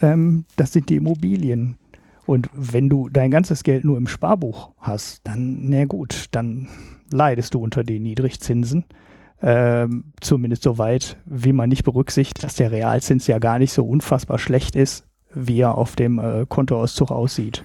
[0.00, 1.76] ähm, das sind die Immobilien.
[2.26, 6.68] Und wenn du dein ganzes Geld nur im Sparbuch hast, dann, na gut, dann
[7.10, 8.84] leidest du unter den Niedrigzinsen.
[9.42, 13.86] Ähm, zumindest so weit, wie man nicht berücksichtigt, dass der Realzins ja gar nicht so
[13.86, 17.64] unfassbar schlecht ist, wie er auf dem äh, Kontoauszug aussieht.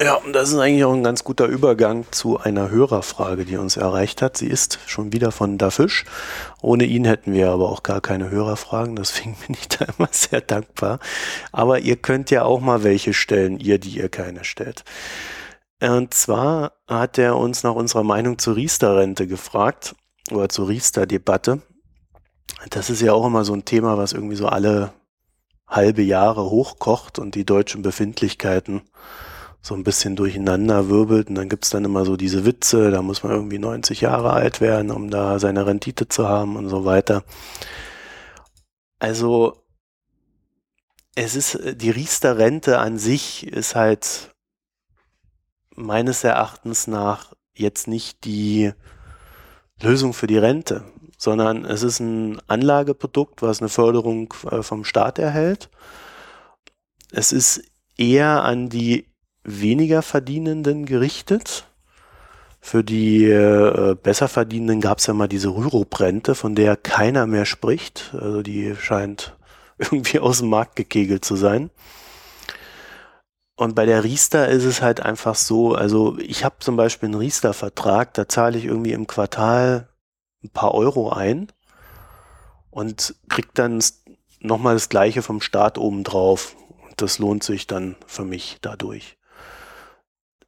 [0.00, 3.76] Ja, und das ist eigentlich auch ein ganz guter Übergang zu einer Hörerfrage, die uns
[3.76, 4.36] erreicht hat.
[4.36, 6.04] Sie ist schon wieder von Da Fisch.
[6.60, 10.40] Ohne ihn hätten wir aber auch gar keine Hörerfragen, deswegen bin ich da immer sehr
[10.40, 10.98] dankbar.
[11.52, 14.84] Aber ihr könnt ja auch mal welche stellen, ihr, die ihr keine stellt.
[15.80, 19.94] Und zwar hat er uns nach unserer Meinung zur Riester-Rente gefragt
[20.30, 21.60] oder zur Riester-Debatte.
[22.70, 24.92] Das ist ja auch immer so ein Thema, was irgendwie so alle
[25.66, 28.82] halbe Jahre hochkocht und die deutschen Befindlichkeiten
[29.62, 33.22] so ein bisschen durcheinander wirbelt und dann gibt's dann immer so diese Witze, da muss
[33.22, 37.22] man irgendwie 90 Jahre alt werden, um da seine Rendite zu haben und so weiter.
[38.98, 39.62] Also
[41.14, 44.30] es ist, die Riester-Rente an sich ist halt
[45.76, 48.72] meines Erachtens nach jetzt nicht die
[49.80, 50.84] Lösung für die Rente,
[51.18, 55.70] sondern es ist ein Anlageprodukt, was eine Förderung äh, vom Staat erhält.
[57.12, 57.62] Es ist
[57.96, 59.11] eher an die
[59.44, 61.66] weniger Verdienenden gerichtet.
[62.60, 67.44] Für die äh, besser Verdienenden gab es ja mal diese Rürup-Rente, von der keiner mehr
[67.44, 68.14] spricht.
[68.14, 69.36] Also die scheint
[69.78, 71.70] irgendwie aus dem Markt gekegelt zu sein.
[73.56, 77.18] Und bei der Riester ist es halt einfach so, also ich habe zum Beispiel einen
[77.18, 79.88] Riester-Vertrag, da zahle ich irgendwie im Quartal
[80.42, 81.48] ein paar Euro ein
[82.70, 83.82] und krieg dann
[84.40, 86.56] nochmal das gleiche vom Staat obendrauf.
[86.96, 89.16] das lohnt sich dann für mich dadurch.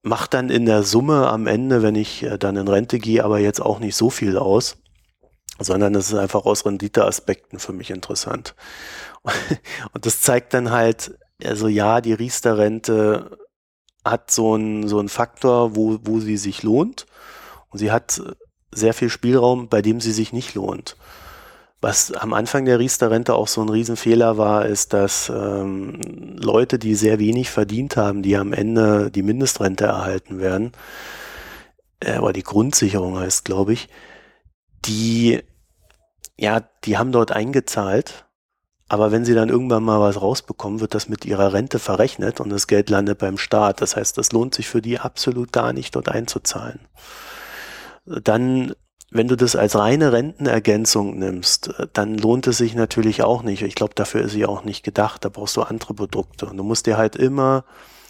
[0.06, 3.38] Macht dann in der Summe am Ende, wenn ich äh, dann in Rente gehe, aber
[3.38, 4.76] jetzt auch nicht so viel aus,
[5.58, 8.54] sondern es ist einfach aus Renditeaspekten für mich interessant.
[9.92, 13.38] Und das zeigt dann halt, also ja, die Riester-Rente
[14.04, 17.06] hat so einen so einen Faktor, wo, wo sie sich lohnt.
[17.70, 18.20] Und sie hat
[18.70, 20.96] sehr viel Spielraum, bei dem sie sich nicht lohnt.
[21.84, 26.00] Was am Anfang der Riester-Rente auch so ein Riesenfehler war, ist, dass ähm,
[26.40, 30.72] Leute, die sehr wenig verdient haben, die am Ende die Mindestrente erhalten werden,
[32.00, 33.90] äh, oder die Grundsicherung heißt, glaube ich,
[34.86, 35.42] die,
[36.38, 38.24] ja, die haben dort eingezahlt,
[38.88, 42.48] aber wenn sie dann irgendwann mal was rausbekommen, wird das mit ihrer Rente verrechnet und
[42.48, 43.82] das Geld landet beim Staat.
[43.82, 46.80] Das heißt, das lohnt sich für die absolut gar nicht, dort einzuzahlen.
[48.06, 48.72] Dann
[49.14, 53.62] wenn du das als reine Rentenergänzung nimmst, äh, dann lohnt es sich natürlich auch nicht.
[53.62, 55.24] Ich glaube, dafür ist sie auch nicht gedacht.
[55.24, 56.46] Da brauchst du andere Produkte.
[56.46, 57.64] Und du musst dir halt immer,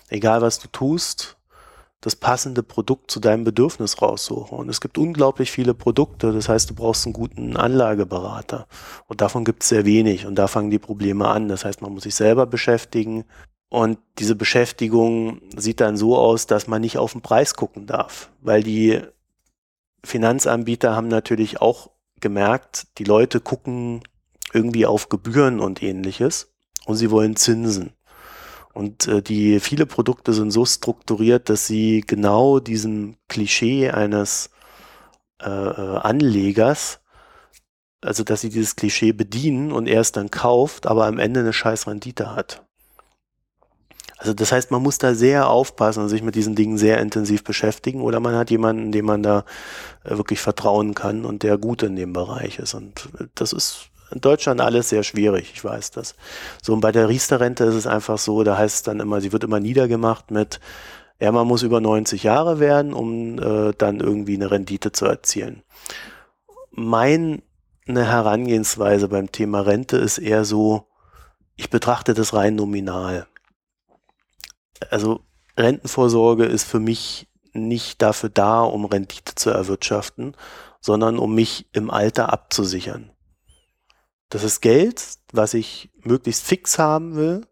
[0.09, 1.37] egal was du tust,
[2.01, 4.59] das passende Produkt zu deinem Bedürfnis raussuchen.
[4.59, 6.33] Und es gibt unglaublich viele Produkte.
[6.33, 8.67] Das heißt, du brauchst einen guten Anlageberater.
[9.07, 10.27] Und davon gibt es sehr wenig.
[10.27, 11.49] Und da fangen die Probleme an.
[11.49, 13.25] Das heißt, man muss sich selber beschäftigen.
[13.69, 18.31] Und diese Beschäftigung sieht dann so aus, dass man nicht auf den Preis gucken darf,
[18.41, 19.03] weil die
[20.05, 21.91] Finanzanbieter haben natürlich auch
[22.21, 24.03] gemerkt, die Leute gucken
[24.53, 26.55] irgendwie auf Gebühren und ähnliches
[26.87, 27.93] und sie wollen Zinsen.
[28.73, 34.51] Und äh, die viele Produkte sind so strukturiert, dass sie genau diesem Klischee eines
[35.41, 37.01] äh, äh Anlegers,
[38.01, 41.53] also dass sie dieses Klischee bedienen und er es dann kauft, aber am Ende eine
[41.53, 42.64] scheiß Rendite hat.
[44.25, 47.45] Also das heißt, man muss da sehr aufpassen und sich mit diesen Dingen sehr intensiv
[47.45, 49.45] beschäftigen oder man hat jemanden, dem man da
[50.03, 52.73] äh, wirklich vertrauen kann und der gut in dem Bereich ist.
[52.73, 56.15] Und das ist in Deutschland alles sehr schwierig, ich weiß das.
[56.63, 59.31] So, und bei der Riester-Rente ist es einfach so, da heißt es dann immer, sie
[59.31, 60.59] wird immer niedergemacht mit,
[61.21, 65.63] ja, man muss über 90 Jahre werden, um äh, dann irgendwie eine Rendite zu erzielen.
[66.71, 67.43] Meine
[67.87, 70.87] Herangehensweise beim Thema Rente ist eher so,
[71.57, 73.27] ich betrachte das rein nominal
[74.91, 75.21] also
[75.57, 80.37] Rentenvorsorge ist für mich nicht dafür da, um Rendite zu erwirtschaften,
[80.81, 83.11] sondern um mich im Alter abzusichern.
[84.29, 85.03] Das ist Geld,
[85.33, 87.47] was ich möglichst fix haben will,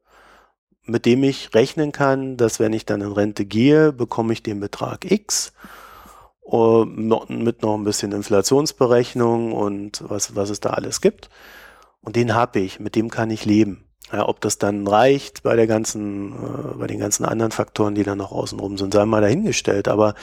[0.85, 4.59] mit dem ich rechnen kann, dass wenn ich dann in Rente gehe, bekomme ich den
[4.59, 5.53] Betrag X
[6.45, 11.31] mit noch ein bisschen Inflationsberechnung und was, was es da alles gibt.
[12.01, 13.85] Und den habe ich, mit dem kann ich leben.
[14.13, 18.03] Ja, ob das dann reicht bei der ganzen, äh, bei den ganzen anderen Faktoren, die
[18.03, 19.89] dann noch außenrum sind, sei mal dahingestellt.
[19.89, 20.15] Aber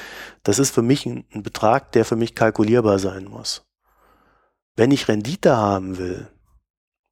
[0.44, 3.66] das ist für mich ein, ein Betrag, der für mich kalkulierbar sein muss.
[4.76, 6.28] Wenn ich Rendite haben will,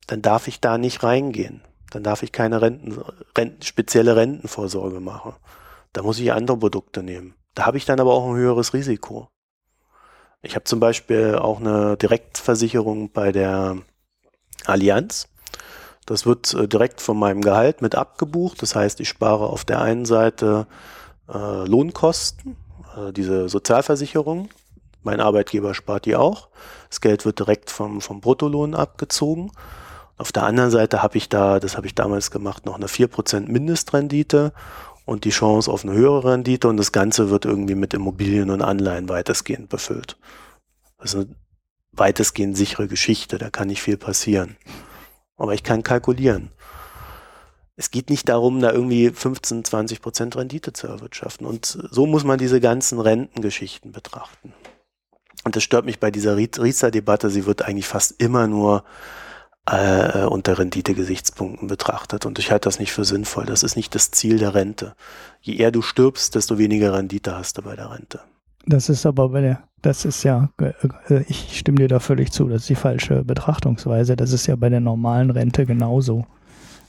[0.05, 1.61] dann darf ich da nicht reingehen.
[1.89, 3.01] Dann darf ich keine Renten,
[3.35, 5.33] Renten, spezielle Rentenvorsorge machen.
[5.93, 7.33] Da muss ich andere Produkte nehmen.
[7.55, 9.29] Da habe ich dann aber auch ein höheres Risiko.
[10.43, 13.77] Ich habe zum Beispiel auch eine Direktversicherung bei der
[14.65, 15.27] Allianz.
[16.07, 18.61] Das wird äh, direkt von meinem Gehalt mit abgebucht.
[18.63, 20.65] Das heißt, ich spare auf der einen Seite
[21.31, 22.55] äh, Lohnkosten,
[22.97, 24.49] äh, diese Sozialversicherung.
[25.03, 26.47] Mein Arbeitgeber spart die auch.
[26.89, 29.51] Das Geld wird direkt vom, vom Bruttolohn abgezogen.
[30.17, 33.51] Auf der anderen Seite habe ich da, das habe ich damals gemacht, noch eine 4%
[33.51, 34.53] Mindestrendite
[35.05, 38.61] und die Chance auf eine höhere Rendite und das Ganze wird irgendwie mit Immobilien und
[38.61, 40.17] Anleihen weitestgehend befüllt.
[40.97, 41.35] Das ist eine
[41.91, 44.55] weitestgehend sichere Geschichte, da kann nicht viel passieren
[45.37, 46.49] aber ich kann kalkulieren.
[47.75, 51.45] Es geht nicht darum, da irgendwie 15, 20 Prozent Rendite zu erwirtschaften.
[51.45, 54.53] Und so muss man diese ganzen Rentengeschichten betrachten.
[55.43, 57.29] Und das stört mich bei dieser Riester-Debatte.
[57.29, 58.83] Sie wird eigentlich fast immer nur
[59.67, 62.25] äh, unter Rendite-Gesichtspunkten betrachtet.
[62.25, 63.45] Und ich halte das nicht für sinnvoll.
[63.45, 64.95] Das ist nicht das Ziel der Rente.
[65.41, 68.21] Je eher du stirbst, desto weniger Rendite hast du bei der Rente.
[68.67, 72.49] Das ist aber bei der, das ist ja, äh, ich stimme dir da völlig zu,
[72.49, 74.15] das ist die falsche Betrachtungsweise.
[74.17, 76.25] Das ist ja bei der normalen Rente genauso.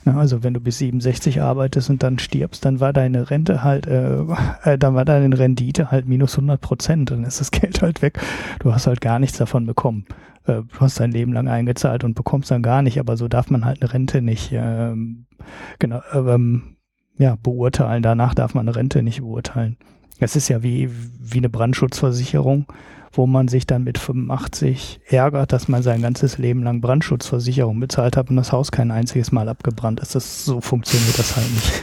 [0.05, 4.23] Also wenn du bis 67 arbeitest und dann stirbst, dann war deine Rente halt, äh,
[4.65, 7.11] äh dann war deine Rendite halt minus 100 Prozent.
[7.11, 8.19] Dann ist das Geld halt weg.
[8.61, 10.07] Du hast halt gar nichts davon bekommen.
[10.47, 12.99] Äh, du hast dein Leben lang eingezahlt und bekommst dann gar nicht.
[12.99, 15.27] Aber so darf man halt eine Rente nicht, ähm,
[15.79, 16.77] genau, ähm,
[17.19, 18.03] ja, beurteilen.
[18.03, 19.77] Danach darf man eine Rente nicht beurteilen.
[20.21, 20.91] Es ist ja wie,
[21.21, 22.67] wie eine Brandschutzversicherung,
[23.13, 28.17] wo man sich dann mit 85 ärgert, dass man sein ganzes Leben lang Brandschutzversicherung bezahlt
[28.17, 30.15] hat und das Haus kein einziges Mal abgebrannt ist.
[30.15, 31.83] Das, so funktioniert das halt nicht.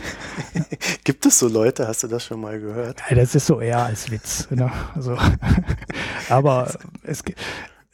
[1.04, 1.88] Gibt es so Leute?
[1.88, 3.02] Hast du das schon mal gehört?
[3.10, 4.50] Ja, das ist so eher als Witz.
[4.52, 4.72] Ne?
[4.94, 5.18] Also,
[6.30, 6.72] aber
[7.04, 7.24] es,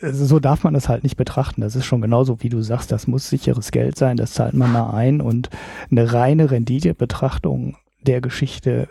[0.02, 1.62] so darf man das halt nicht betrachten.
[1.62, 4.74] Das ist schon genauso, wie du sagst, das muss sicheres Geld sein, das zahlt man
[4.74, 5.50] da ein und
[5.90, 8.90] eine reine Renditebetrachtung der Geschichte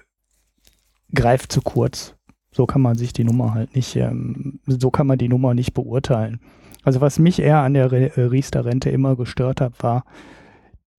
[1.15, 2.15] greift zu kurz.
[2.53, 5.73] So kann man sich die Nummer halt nicht, ähm, so kann man die Nummer nicht
[5.73, 6.41] beurteilen.
[6.83, 10.05] Also was mich eher an der äh, Riester-Rente immer gestört hat, war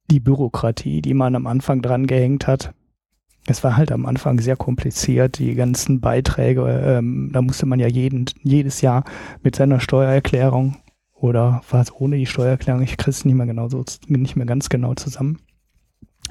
[0.09, 2.73] die Bürokratie, die man am Anfang dran gehängt hat.
[3.47, 7.87] Es war halt am Anfang sehr kompliziert, die ganzen Beiträge, ähm, da musste man ja
[7.87, 9.03] jeden, jedes Jahr
[9.41, 10.77] mit seiner Steuererklärung
[11.13, 14.45] oder war es ohne die Steuererklärung, ich kriege es nicht mehr genau so, nicht mehr
[14.45, 15.39] ganz genau zusammen,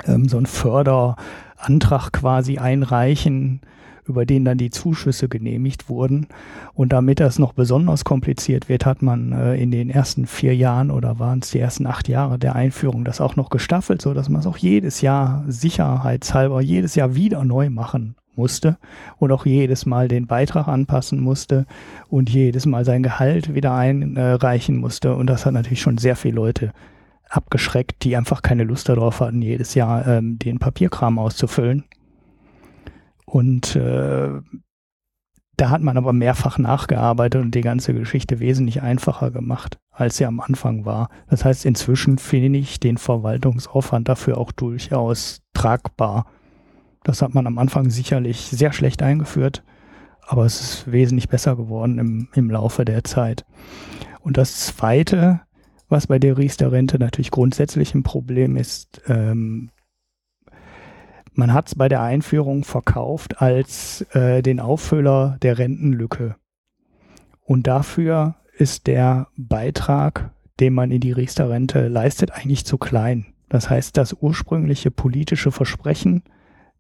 [0.07, 3.61] ähm, so ein Förderantrag quasi einreichen,
[4.07, 6.27] über den dann die Zuschüsse genehmigt wurden.
[6.75, 10.91] Und damit das noch besonders kompliziert wird, hat man äh, in den ersten vier Jahren
[10.91, 14.29] oder waren es die ersten acht Jahre der Einführung das auch noch gestaffelt, so dass
[14.29, 18.79] man es auch jedes Jahr sicherheitshalber jedes Jahr wieder neu machen musste
[19.19, 21.67] und auch jedes Mal den Beitrag anpassen musste
[22.09, 25.15] und jedes Mal sein Gehalt wieder einreichen musste.
[25.15, 26.73] Und das hat natürlich schon sehr viele Leute
[27.31, 31.85] abgeschreckt, die einfach keine Lust darauf hatten, jedes Jahr ähm, den Papierkram auszufüllen.
[33.25, 34.41] Und äh,
[35.57, 40.27] da hat man aber mehrfach nachgearbeitet und die ganze Geschichte wesentlich einfacher gemacht, als sie
[40.27, 41.09] am Anfang war.
[41.29, 46.27] Das heißt, inzwischen finde ich den Verwaltungsaufwand dafür auch durchaus tragbar.
[47.05, 49.63] Das hat man am Anfang sicherlich sehr schlecht eingeführt,
[50.27, 53.45] aber es ist wesentlich besser geworden im, im Laufe der Zeit.
[54.21, 55.43] Und das Zweite,
[55.91, 59.71] was bei der Riester-Rente natürlich grundsätzlich ein Problem ist, ähm,
[61.33, 66.37] man hat es bei der Einführung verkauft als äh, den Auffüller der Rentenlücke.
[67.45, 70.31] Und dafür ist der Beitrag,
[70.61, 73.27] den man in die Riester-Rente leistet, eigentlich zu klein.
[73.49, 76.23] Das heißt, das ursprüngliche politische Versprechen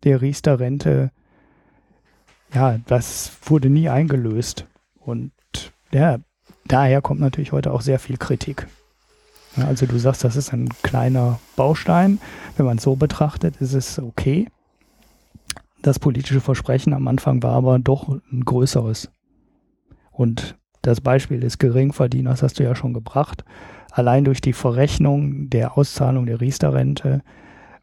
[0.04, 1.10] der Riester-Rente,
[2.54, 4.66] ja, das wurde nie eingelöst.
[4.98, 5.32] Und
[5.90, 6.18] ja,
[6.66, 8.66] daher kommt natürlich heute auch sehr viel Kritik.
[9.56, 12.20] Also du sagst, das ist ein kleiner Baustein.
[12.56, 14.48] Wenn man es so betrachtet, ist es okay.
[15.82, 19.10] Das politische Versprechen am Anfang war aber doch ein größeres.
[20.12, 23.44] Und das Beispiel des Geringverdieners hast du ja schon gebracht.
[23.90, 27.22] Allein durch die Verrechnung der Auszahlung der Riester-Rente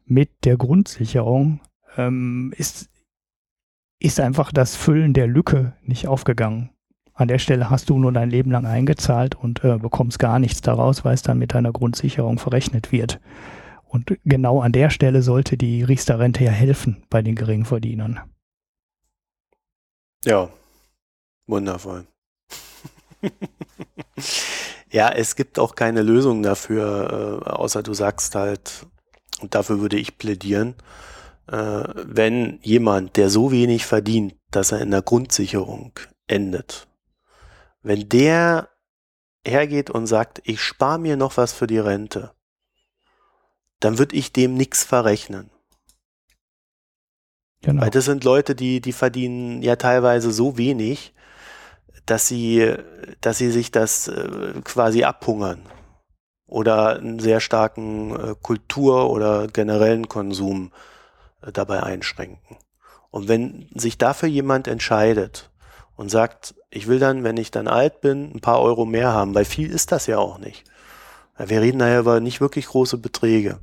[0.04, 1.60] mit der Grundsicherung
[1.96, 2.88] ähm, ist,
[4.00, 6.70] ist einfach das Füllen der Lücke nicht aufgegangen.
[7.18, 10.60] An der Stelle hast du nur dein Leben lang eingezahlt und äh, bekommst gar nichts
[10.60, 13.18] daraus, weil es dann mit deiner Grundsicherung verrechnet wird.
[13.88, 18.20] Und genau an der Stelle sollte die Riester-Rente ja helfen bei den Geringverdienern.
[20.24, 20.48] Ja,
[21.48, 22.06] wundervoll.
[24.92, 28.86] ja, es gibt auch keine Lösung dafür, äh, außer du sagst halt,
[29.40, 30.76] und dafür würde ich plädieren,
[31.48, 35.98] äh, wenn jemand, der so wenig verdient, dass er in der Grundsicherung
[36.28, 36.87] endet,
[37.82, 38.68] wenn der
[39.46, 42.32] hergeht und sagt, ich spare mir noch was für die Rente,
[43.80, 45.50] dann würde ich dem nichts verrechnen.
[47.62, 47.82] Genau.
[47.82, 51.14] Weil das sind Leute, die, die verdienen ja teilweise so wenig,
[52.06, 52.74] dass sie,
[53.20, 55.62] dass sie sich das äh, quasi abhungern
[56.46, 60.72] oder einen sehr starken äh, Kultur- oder generellen Konsum
[61.42, 62.56] äh, dabei einschränken.
[63.10, 65.50] Und wenn sich dafür jemand entscheidet
[65.96, 69.34] und sagt, ich will dann, wenn ich dann alt bin, ein paar Euro mehr haben,
[69.34, 70.64] weil viel ist das ja auch nicht.
[71.38, 73.58] Wir reden daher über nicht wirklich große Beträge.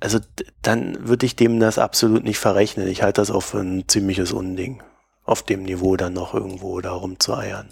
[0.00, 0.18] Also
[0.62, 2.88] dann würde ich dem das absolut nicht verrechnen.
[2.88, 4.82] Ich halte das auch für ein ziemliches Unding,
[5.24, 7.68] auf dem Niveau dann noch irgendwo da rumzueiern.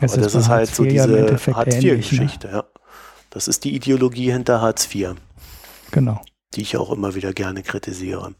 [0.00, 2.52] Es Aber ist das ist halt so diese Hartz-IV-Geschichte, ne?
[2.52, 2.64] ja.
[3.30, 5.14] Das ist die Ideologie hinter Hartz IV.
[5.90, 6.22] Genau.
[6.54, 8.34] Die ich auch immer wieder gerne kritisiere.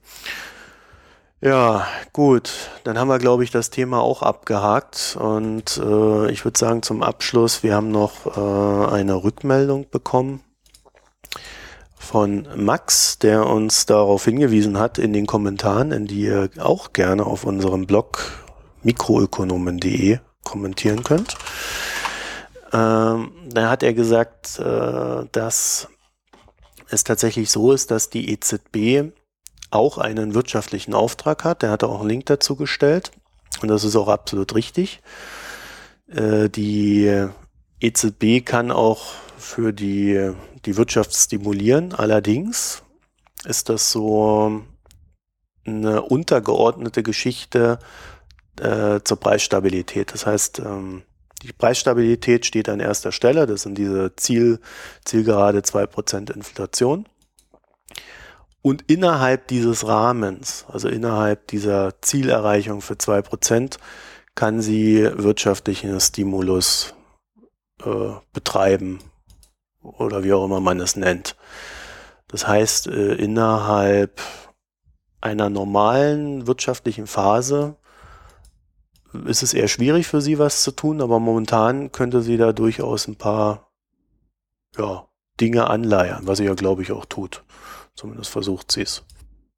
[1.43, 2.71] Ja, gut.
[2.85, 5.17] Dann haben wir, glaube ich, das Thema auch abgehakt.
[5.21, 10.41] Und äh, ich würde sagen, zum Abschluss, wir haben noch äh, eine Rückmeldung bekommen
[11.99, 17.27] von Max, der uns darauf hingewiesen hat in den Kommentaren, in die ihr auch gerne
[17.27, 18.45] auf unserem Blog
[18.83, 21.37] mikroökonomen.de kommentieren könnt.
[22.73, 25.89] Ähm, da hat er gesagt, äh, dass
[26.89, 29.13] es tatsächlich so ist, dass die EZB
[29.77, 31.63] auch einen wirtschaftlichen Auftrag hat.
[31.63, 33.13] Der hat auch einen Link dazu gestellt.
[33.63, 35.01] Und das ist auch absolut richtig.
[36.09, 37.27] Äh, die
[37.81, 39.05] EZB kann auch
[39.39, 40.33] für die,
[40.65, 41.95] die Wirtschaft stimulieren.
[41.95, 42.83] Allerdings
[43.45, 44.63] ist das so
[45.65, 47.79] eine untergeordnete Geschichte
[48.61, 50.13] äh, zur Preisstabilität.
[50.13, 51.03] Das heißt, ähm,
[51.43, 53.47] die Preisstabilität steht an erster Stelle.
[53.47, 54.59] Das sind diese Ziel,
[55.05, 57.07] Zielgerade 2% Inflation.
[58.67, 63.79] Und innerhalb dieses Rahmens, also innerhalb dieser Zielerreichung für zwei Prozent,
[64.35, 66.93] kann sie wirtschaftlichen Stimulus
[67.85, 68.99] äh, betreiben
[69.83, 71.37] oder wie auch immer man es nennt.
[72.27, 74.21] Das heißt, äh, innerhalb
[75.21, 77.77] einer normalen wirtschaftlichen Phase
[79.27, 83.07] ist es eher schwierig für sie, was zu tun, aber momentan könnte sie da durchaus
[83.07, 83.71] ein paar
[84.77, 85.07] ja,
[85.41, 87.45] Dinge anleiern, was sie ja, glaube ich, auch tut.
[87.97, 89.03] Zumindest versucht sie es.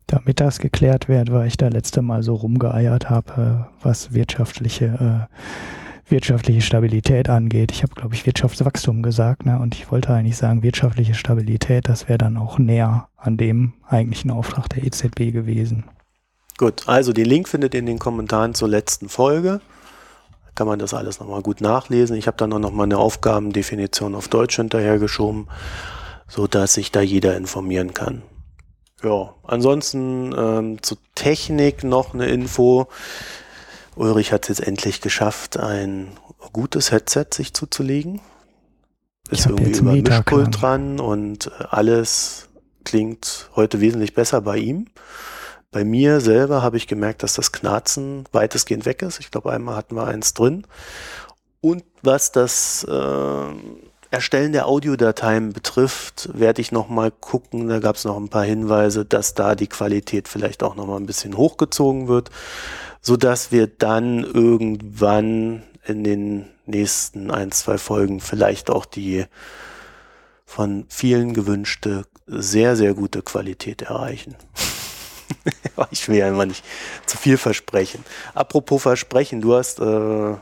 [0.06, 5.28] Damit das geklärt wird, weil ich da letzte Mal so rumgeeiert habe, äh, was wirtschaftliche,
[5.28, 7.72] äh, wirtschaftliche Stabilität angeht.
[7.72, 9.58] Ich habe, glaube ich, Wirtschaftswachstum gesagt, ne?
[9.58, 14.30] Und ich wollte eigentlich sagen, wirtschaftliche Stabilität, das wäre dann auch näher an dem eigentlichen
[14.30, 15.84] Auftrag der EZB gewesen.
[16.56, 19.60] Gut, also den Link findet ihr in den Kommentaren zur letzten Folge.
[20.46, 22.16] Da kann man das alles nochmal gut nachlesen.
[22.16, 25.46] Ich habe dann auch nochmal eine Aufgabendefinition auf Deutsch hinterhergeschoben,
[26.28, 28.22] so dass sich da jeder informieren kann.
[29.02, 32.88] Ja, ansonsten ähm, zu Technik noch eine Info.
[33.96, 36.12] Ulrich hat es jetzt endlich geschafft, ein
[36.52, 38.20] gutes Headset sich zuzulegen.
[39.30, 42.48] Ist irgendwie über Mischpult dran und äh, alles
[42.84, 44.86] klingt heute wesentlich besser bei ihm.
[45.70, 49.20] Bei mir selber habe ich gemerkt, dass das Knarzen weitestgehend weg ist.
[49.20, 50.66] Ich glaube, einmal hatten wir eins drin.
[51.60, 53.46] Und was das äh,
[54.10, 57.68] Erstellen der Audiodateien betrifft, werde ich noch mal gucken.
[57.68, 60.96] Da gab es noch ein paar Hinweise, dass da die Qualität vielleicht auch noch mal
[60.96, 62.30] ein bisschen hochgezogen wird,
[63.02, 69.26] so dass wir dann irgendwann in den nächsten ein, zwei Folgen vielleicht auch die
[70.46, 74.34] von vielen gewünschte sehr, sehr gute Qualität erreichen.
[75.90, 76.64] ich will ja immer nicht
[77.04, 78.04] zu viel versprechen.
[78.34, 80.34] Apropos Versprechen, du hast äh,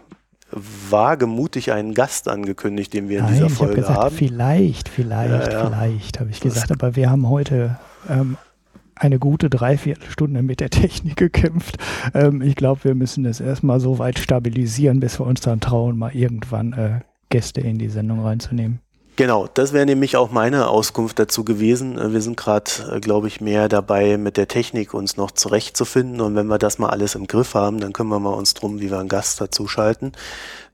[0.91, 4.17] wagemutig einen Gast angekündigt, den wir in Nein, dieser Folge ich hab gesagt, haben.
[4.17, 5.67] Vielleicht, vielleicht, ja, ja.
[5.67, 6.73] vielleicht, habe ich gesagt.
[6.73, 7.79] Aber wir haben heute
[8.09, 8.37] ähm,
[8.95, 11.77] eine gute Dreiviertelstunde mit der Technik gekämpft.
[12.15, 15.99] Ähm, ich glaube, wir müssen das erstmal so weit stabilisieren, bis wir uns dann trauen,
[15.99, 18.81] mal irgendwann äh, Gäste in die Sendung reinzunehmen.
[19.17, 21.99] Genau, das wäre nämlich auch meine Auskunft dazu gewesen.
[21.99, 26.21] Äh, wir sind gerade, äh, glaube ich, mehr dabei, mit der Technik uns noch zurechtzufinden.
[26.21, 28.91] Und wenn wir das mal alles im Griff haben, dann kümmern wir uns drum, wie
[28.91, 30.13] wir einen Gast dazu schalten.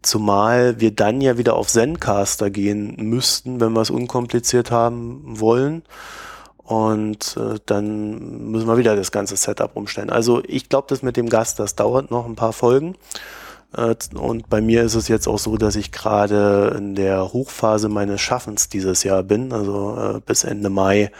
[0.02, 5.84] Zumal wir dann ja wieder auf Zencaster gehen müssten, wenn wir es unkompliziert haben wollen.
[6.64, 10.10] Und äh, dann müssen wir wieder das ganze Setup umstellen.
[10.10, 12.96] Also ich glaube, das mit dem Gast, das dauert noch ein paar Folgen.
[13.76, 17.88] Äh, und bei mir ist es jetzt auch so, dass ich gerade in der Hochphase
[17.88, 19.52] meines Schaffens dieses Jahr bin.
[19.52, 21.10] Also äh, bis Ende Mai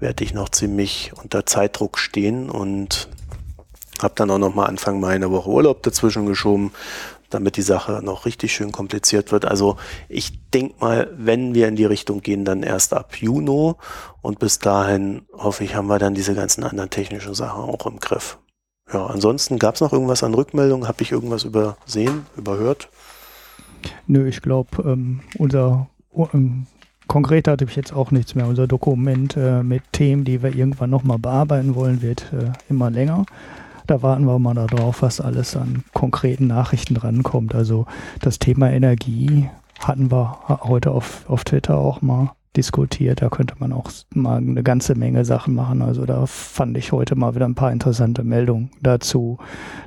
[0.00, 3.08] werde ich noch ziemlich unter Zeitdruck stehen und
[4.02, 6.72] habe dann auch noch mal Anfang Mai eine Woche Urlaub dazwischen geschoben,
[7.30, 9.44] damit die Sache noch richtig schön kompliziert wird.
[9.44, 9.76] Also
[10.08, 13.74] ich denke mal, wenn wir in die Richtung gehen, dann erst ab Juni
[14.20, 17.98] und bis dahin hoffe ich, haben wir dann diese ganzen anderen technischen Sachen auch im
[17.98, 18.38] Griff.
[18.92, 20.86] Ja, ansonsten gab es noch irgendwas an Rückmeldungen?
[20.86, 22.88] Habe ich irgendwas übersehen, überhört?
[24.06, 25.88] Nö, ich glaube, ähm, unser
[26.32, 26.66] ähm,
[27.08, 28.46] konkret hatte ich jetzt auch nichts mehr.
[28.46, 33.24] Unser Dokument äh, mit Themen, die wir irgendwann nochmal bearbeiten wollen, wird äh, immer länger.
[33.86, 37.54] Da warten wir mal darauf, was alles an konkreten Nachrichten rankommt.
[37.54, 37.86] Also
[38.20, 39.50] das Thema Energie
[39.80, 43.22] hatten wir heute auf, auf Twitter auch mal diskutiert.
[43.22, 45.82] Da könnte man auch mal eine ganze Menge Sachen machen.
[45.82, 49.38] Also da fand ich heute mal wieder ein paar interessante Meldungen dazu,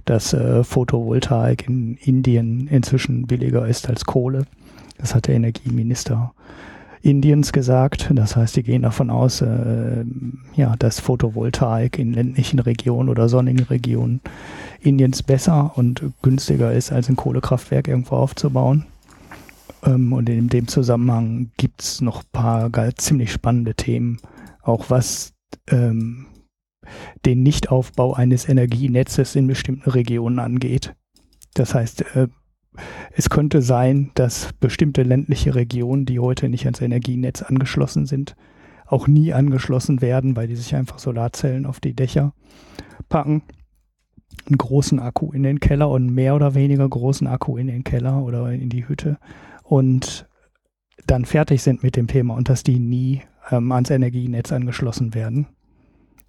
[0.05, 4.45] dass äh, Photovoltaik in Indien inzwischen billiger ist als Kohle.
[4.97, 6.33] Das hat der Energieminister
[7.01, 8.11] Indiens gesagt.
[8.13, 10.03] Das heißt, die gehen davon aus, äh,
[10.55, 14.21] ja, dass Photovoltaik in ländlichen Regionen oder sonnigen Regionen
[14.81, 18.85] Indiens besser und günstiger ist, als ein Kohlekraftwerk irgendwo aufzubauen.
[19.87, 24.19] Ähm, und in dem Zusammenhang gibt es noch ein paar ziemlich spannende Themen,
[24.61, 25.33] auch was
[25.69, 26.27] ähm,
[27.25, 30.93] den Nichtaufbau eines Energienetzes in bestimmten Regionen angeht.
[31.53, 32.27] Das heißt, äh,
[33.11, 38.35] es könnte sein, dass bestimmte ländliche Regionen, die heute nicht ans Energienetz angeschlossen sind,
[38.85, 42.33] auch nie angeschlossen werden, weil die sich einfach Solarzellen auf die Dächer
[43.09, 43.41] packen,
[44.45, 48.21] einen großen Akku in den Keller und mehr oder weniger großen Akku in den Keller
[48.23, 49.17] oder in die Hütte
[49.67, 50.27] und
[51.05, 53.21] dann fertig sind mit dem Thema und dass die nie
[53.51, 55.47] ähm, ans Energienetz angeschlossen werden.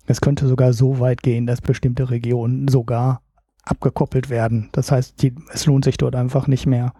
[0.06, 3.22] Es könnte sogar so weit gehen, dass bestimmte Regionen sogar
[3.64, 4.70] abgekoppelt werden.
[4.72, 6.92] Das heißt, die, es lohnt sich dort einfach nicht mehr,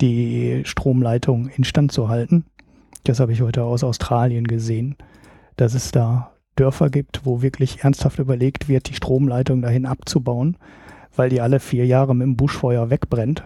[0.00, 2.44] die Stromleitung instand zu halten.
[3.04, 4.96] Das habe ich heute aus Australien gesehen,
[5.56, 10.56] dass es da Dörfer gibt, wo wirklich ernsthaft überlegt wird, die Stromleitung dahin abzubauen,
[11.14, 13.44] weil die alle vier Jahre mit dem Buschfeuer wegbrennt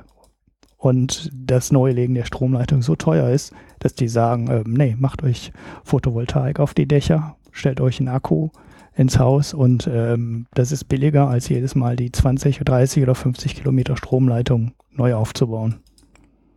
[0.78, 5.52] und das Neulegen der Stromleitung so teuer ist, dass die sagen, ähm, nee, macht euch
[5.84, 8.48] Photovoltaik auf die Dächer, stellt euch einen Akku
[8.94, 13.56] ins Haus und ähm, das ist billiger, als jedes Mal die 20, 30 oder 50
[13.56, 15.80] Kilometer Stromleitung neu aufzubauen.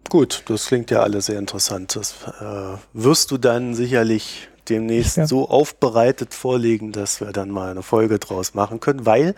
[0.09, 1.95] Gut, das klingt ja alles sehr interessant.
[1.95, 5.27] Das äh, wirst du dann sicherlich demnächst ja.
[5.27, 9.35] so aufbereitet vorlegen, dass wir dann mal eine Folge draus machen können, weil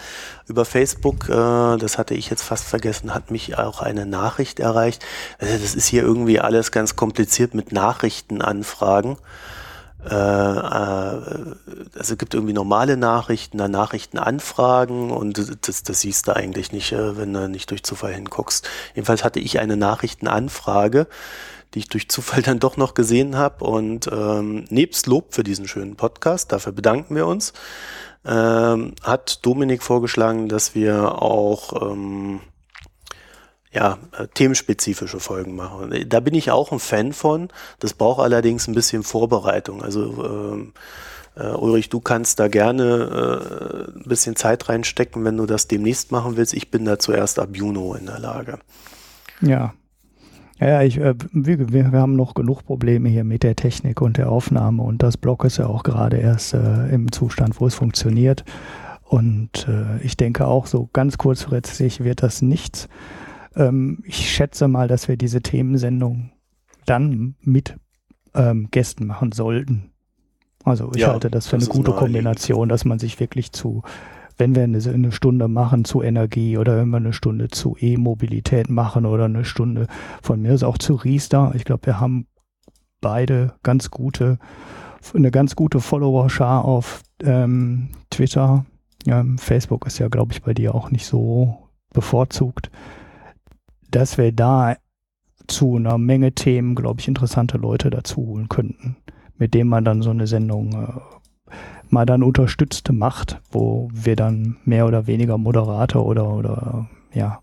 [0.48, 5.04] über Facebook, äh, das hatte ich jetzt fast vergessen, hat mich auch eine Nachricht erreicht.
[5.40, 9.18] Also das ist hier irgendwie alles ganz kompliziert mit Nachrichtenanfragen.
[10.10, 11.56] Äh, äh, also
[11.96, 15.38] es gibt irgendwie normale Nachrichten, dann Nachrichtenanfragen und
[15.68, 18.68] das, das siehst du eigentlich nicht, äh, wenn du nicht durch Zufall hinguckst.
[18.96, 21.08] Jedenfalls hatte ich eine Nachrichtenanfrage,
[21.74, 25.68] die ich durch Zufall dann doch noch gesehen habe und ähm, nebst Lob für diesen
[25.68, 27.54] schönen Podcast, dafür bedanken wir uns,
[28.26, 32.42] ähm, hat Dominik vorgeschlagen, dass wir auch ähm,
[33.72, 36.06] ja, äh, themenspezifische Folgen machen.
[36.08, 37.50] Da bin ich auch ein Fan von.
[37.80, 39.82] Das braucht allerdings ein bisschen Vorbereitung.
[39.84, 40.74] Also ähm,
[41.36, 46.12] äh, Ulrich, du kannst da gerne äh, ein bisschen Zeit reinstecken, wenn du das demnächst
[46.12, 46.54] machen willst.
[46.54, 48.60] Ich bin da zuerst ab Juno in der Lage.
[49.42, 49.74] Ja.
[50.60, 54.30] Ja, ich, äh, wir, wir, haben noch genug Probleme hier mit der Technik und der
[54.30, 58.44] Aufnahme und das Blog ist ja auch gerade erst äh, im Zustand, wo es funktioniert.
[59.04, 62.88] Und äh, ich denke auch so ganz kurzfristig wird das nichts.
[63.56, 66.32] Ähm, ich schätze mal, dass wir diese Themensendung
[66.86, 67.76] dann mit
[68.34, 69.92] ähm, Gästen machen sollten.
[70.64, 73.84] Also ich ja, halte das für das eine gute Kombination, dass man sich wirklich zu,
[74.38, 79.06] wenn wir eine, Stunde machen zu Energie oder wenn wir eine Stunde zu E-Mobilität machen
[79.06, 79.88] oder eine Stunde
[80.22, 81.54] von mir ist auch zu Riester.
[81.56, 82.28] Ich glaube, wir haben
[83.02, 84.40] beide ganz gute,
[85.14, 88.66] eine ganz gute Follower-Schar auf ähm, Twitter.
[89.06, 92.72] Ja, Facebook ist ja, glaube ich, bei dir auch nicht so bevorzugt
[93.94, 94.76] dass wir da
[95.48, 98.98] zu einer Menge Themen, glaube ich, interessante Leute dazu holen könnten,
[99.38, 101.00] mit denen man dann so eine Sendung äh,
[101.94, 107.40] mal dann unterstützt macht, wo wir dann mehr oder weniger Moderator oder, oder ja,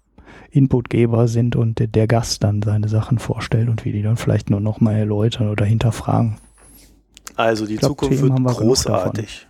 [0.50, 4.50] Inputgeber sind und der, der Gast dann seine Sachen vorstellt und wie die dann vielleicht
[4.50, 6.38] nur noch mal erläutern oder hinterfragen.
[7.36, 9.46] Also die glaub, Zukunft Themen wird großartig.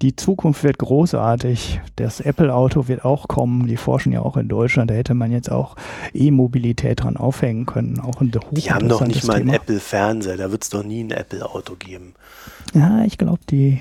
[0.00, 1.80] Die Zukunft wird großartig.
[1.96, 3.66] Das Apple-Auto wird auch kommen.
[3.66, 4.90] Die forschen ja auch in Deutschland.
[4.90, 5.76] Da hätte man jetzt auch
[6.12, 8.00] E-Mobilität dran aufhängen können.
[8.00, 10.36] Auch ein die haben doch nicht mal einen Apple-Fernseher.
[10.36, 12.14] Da wird es doch nie ein Apple-Auto geben.
[12.74, 13.40] Ja, ich glaube,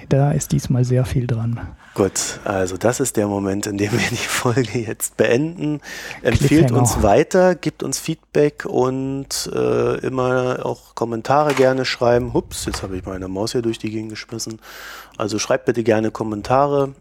[0.09, 1.59] da ist diesmal sehr viel dran.
[1.93, 5.81] Gut, also das ist der Moment, in dem wir die Folge jetzt beenden.
[6.21, 12.33] Empfehlt uns weiter, gibt uns Feedback und äh, immer auch Kommentare gerne schreiben.
[12.33, 14.61] Hups, jetzt habe ich meine Maus hier durch die Gegend geschmissen.
[15.17, 16.93] Also schreibt bitte gerne Kommentare,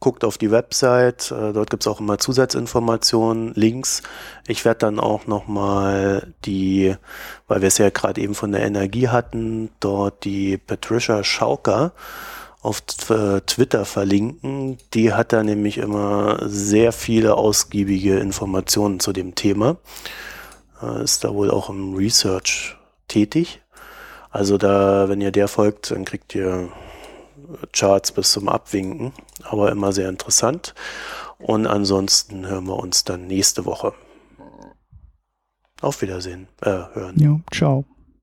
[0.00, 4.02] guckt auf die Website, äh, dort gibt es auch immer Zusatzinformationen, Links.
[4.48, 6.96] Ich werde dann auch nochmal die,
[7.46, 11.92] weil wir es ja gerade eben von der Energie hatten, dort die Patricia Schauker
[12.62, 12.80] auf
[13.10, 14.78] äh, Twitter verlinken.
[14.94, 19.76] Die hat da nämlich immer sehr viele ausgiebige Informationen zu dem Thema.
[20.80, 22.76] Äh, ist da wohl auch im Research
[23.08, 23.60] tätig.
[24.30, 26.68] Also da, wenn ihr der folgt, dann kriegt ihr
[27.72, 29.12] Charts bis zum Abwinken,
[29.42, 30.74] aber immer sehr interessant.
[31.38, 33.92] Und ansonsten hören wir uns dann nächste Woche.
[35.80, 36.46] Auf Wiedersehen.
[36.60, 37.14] Äh, hören.
[37.18, 37.84] Ja, ciao.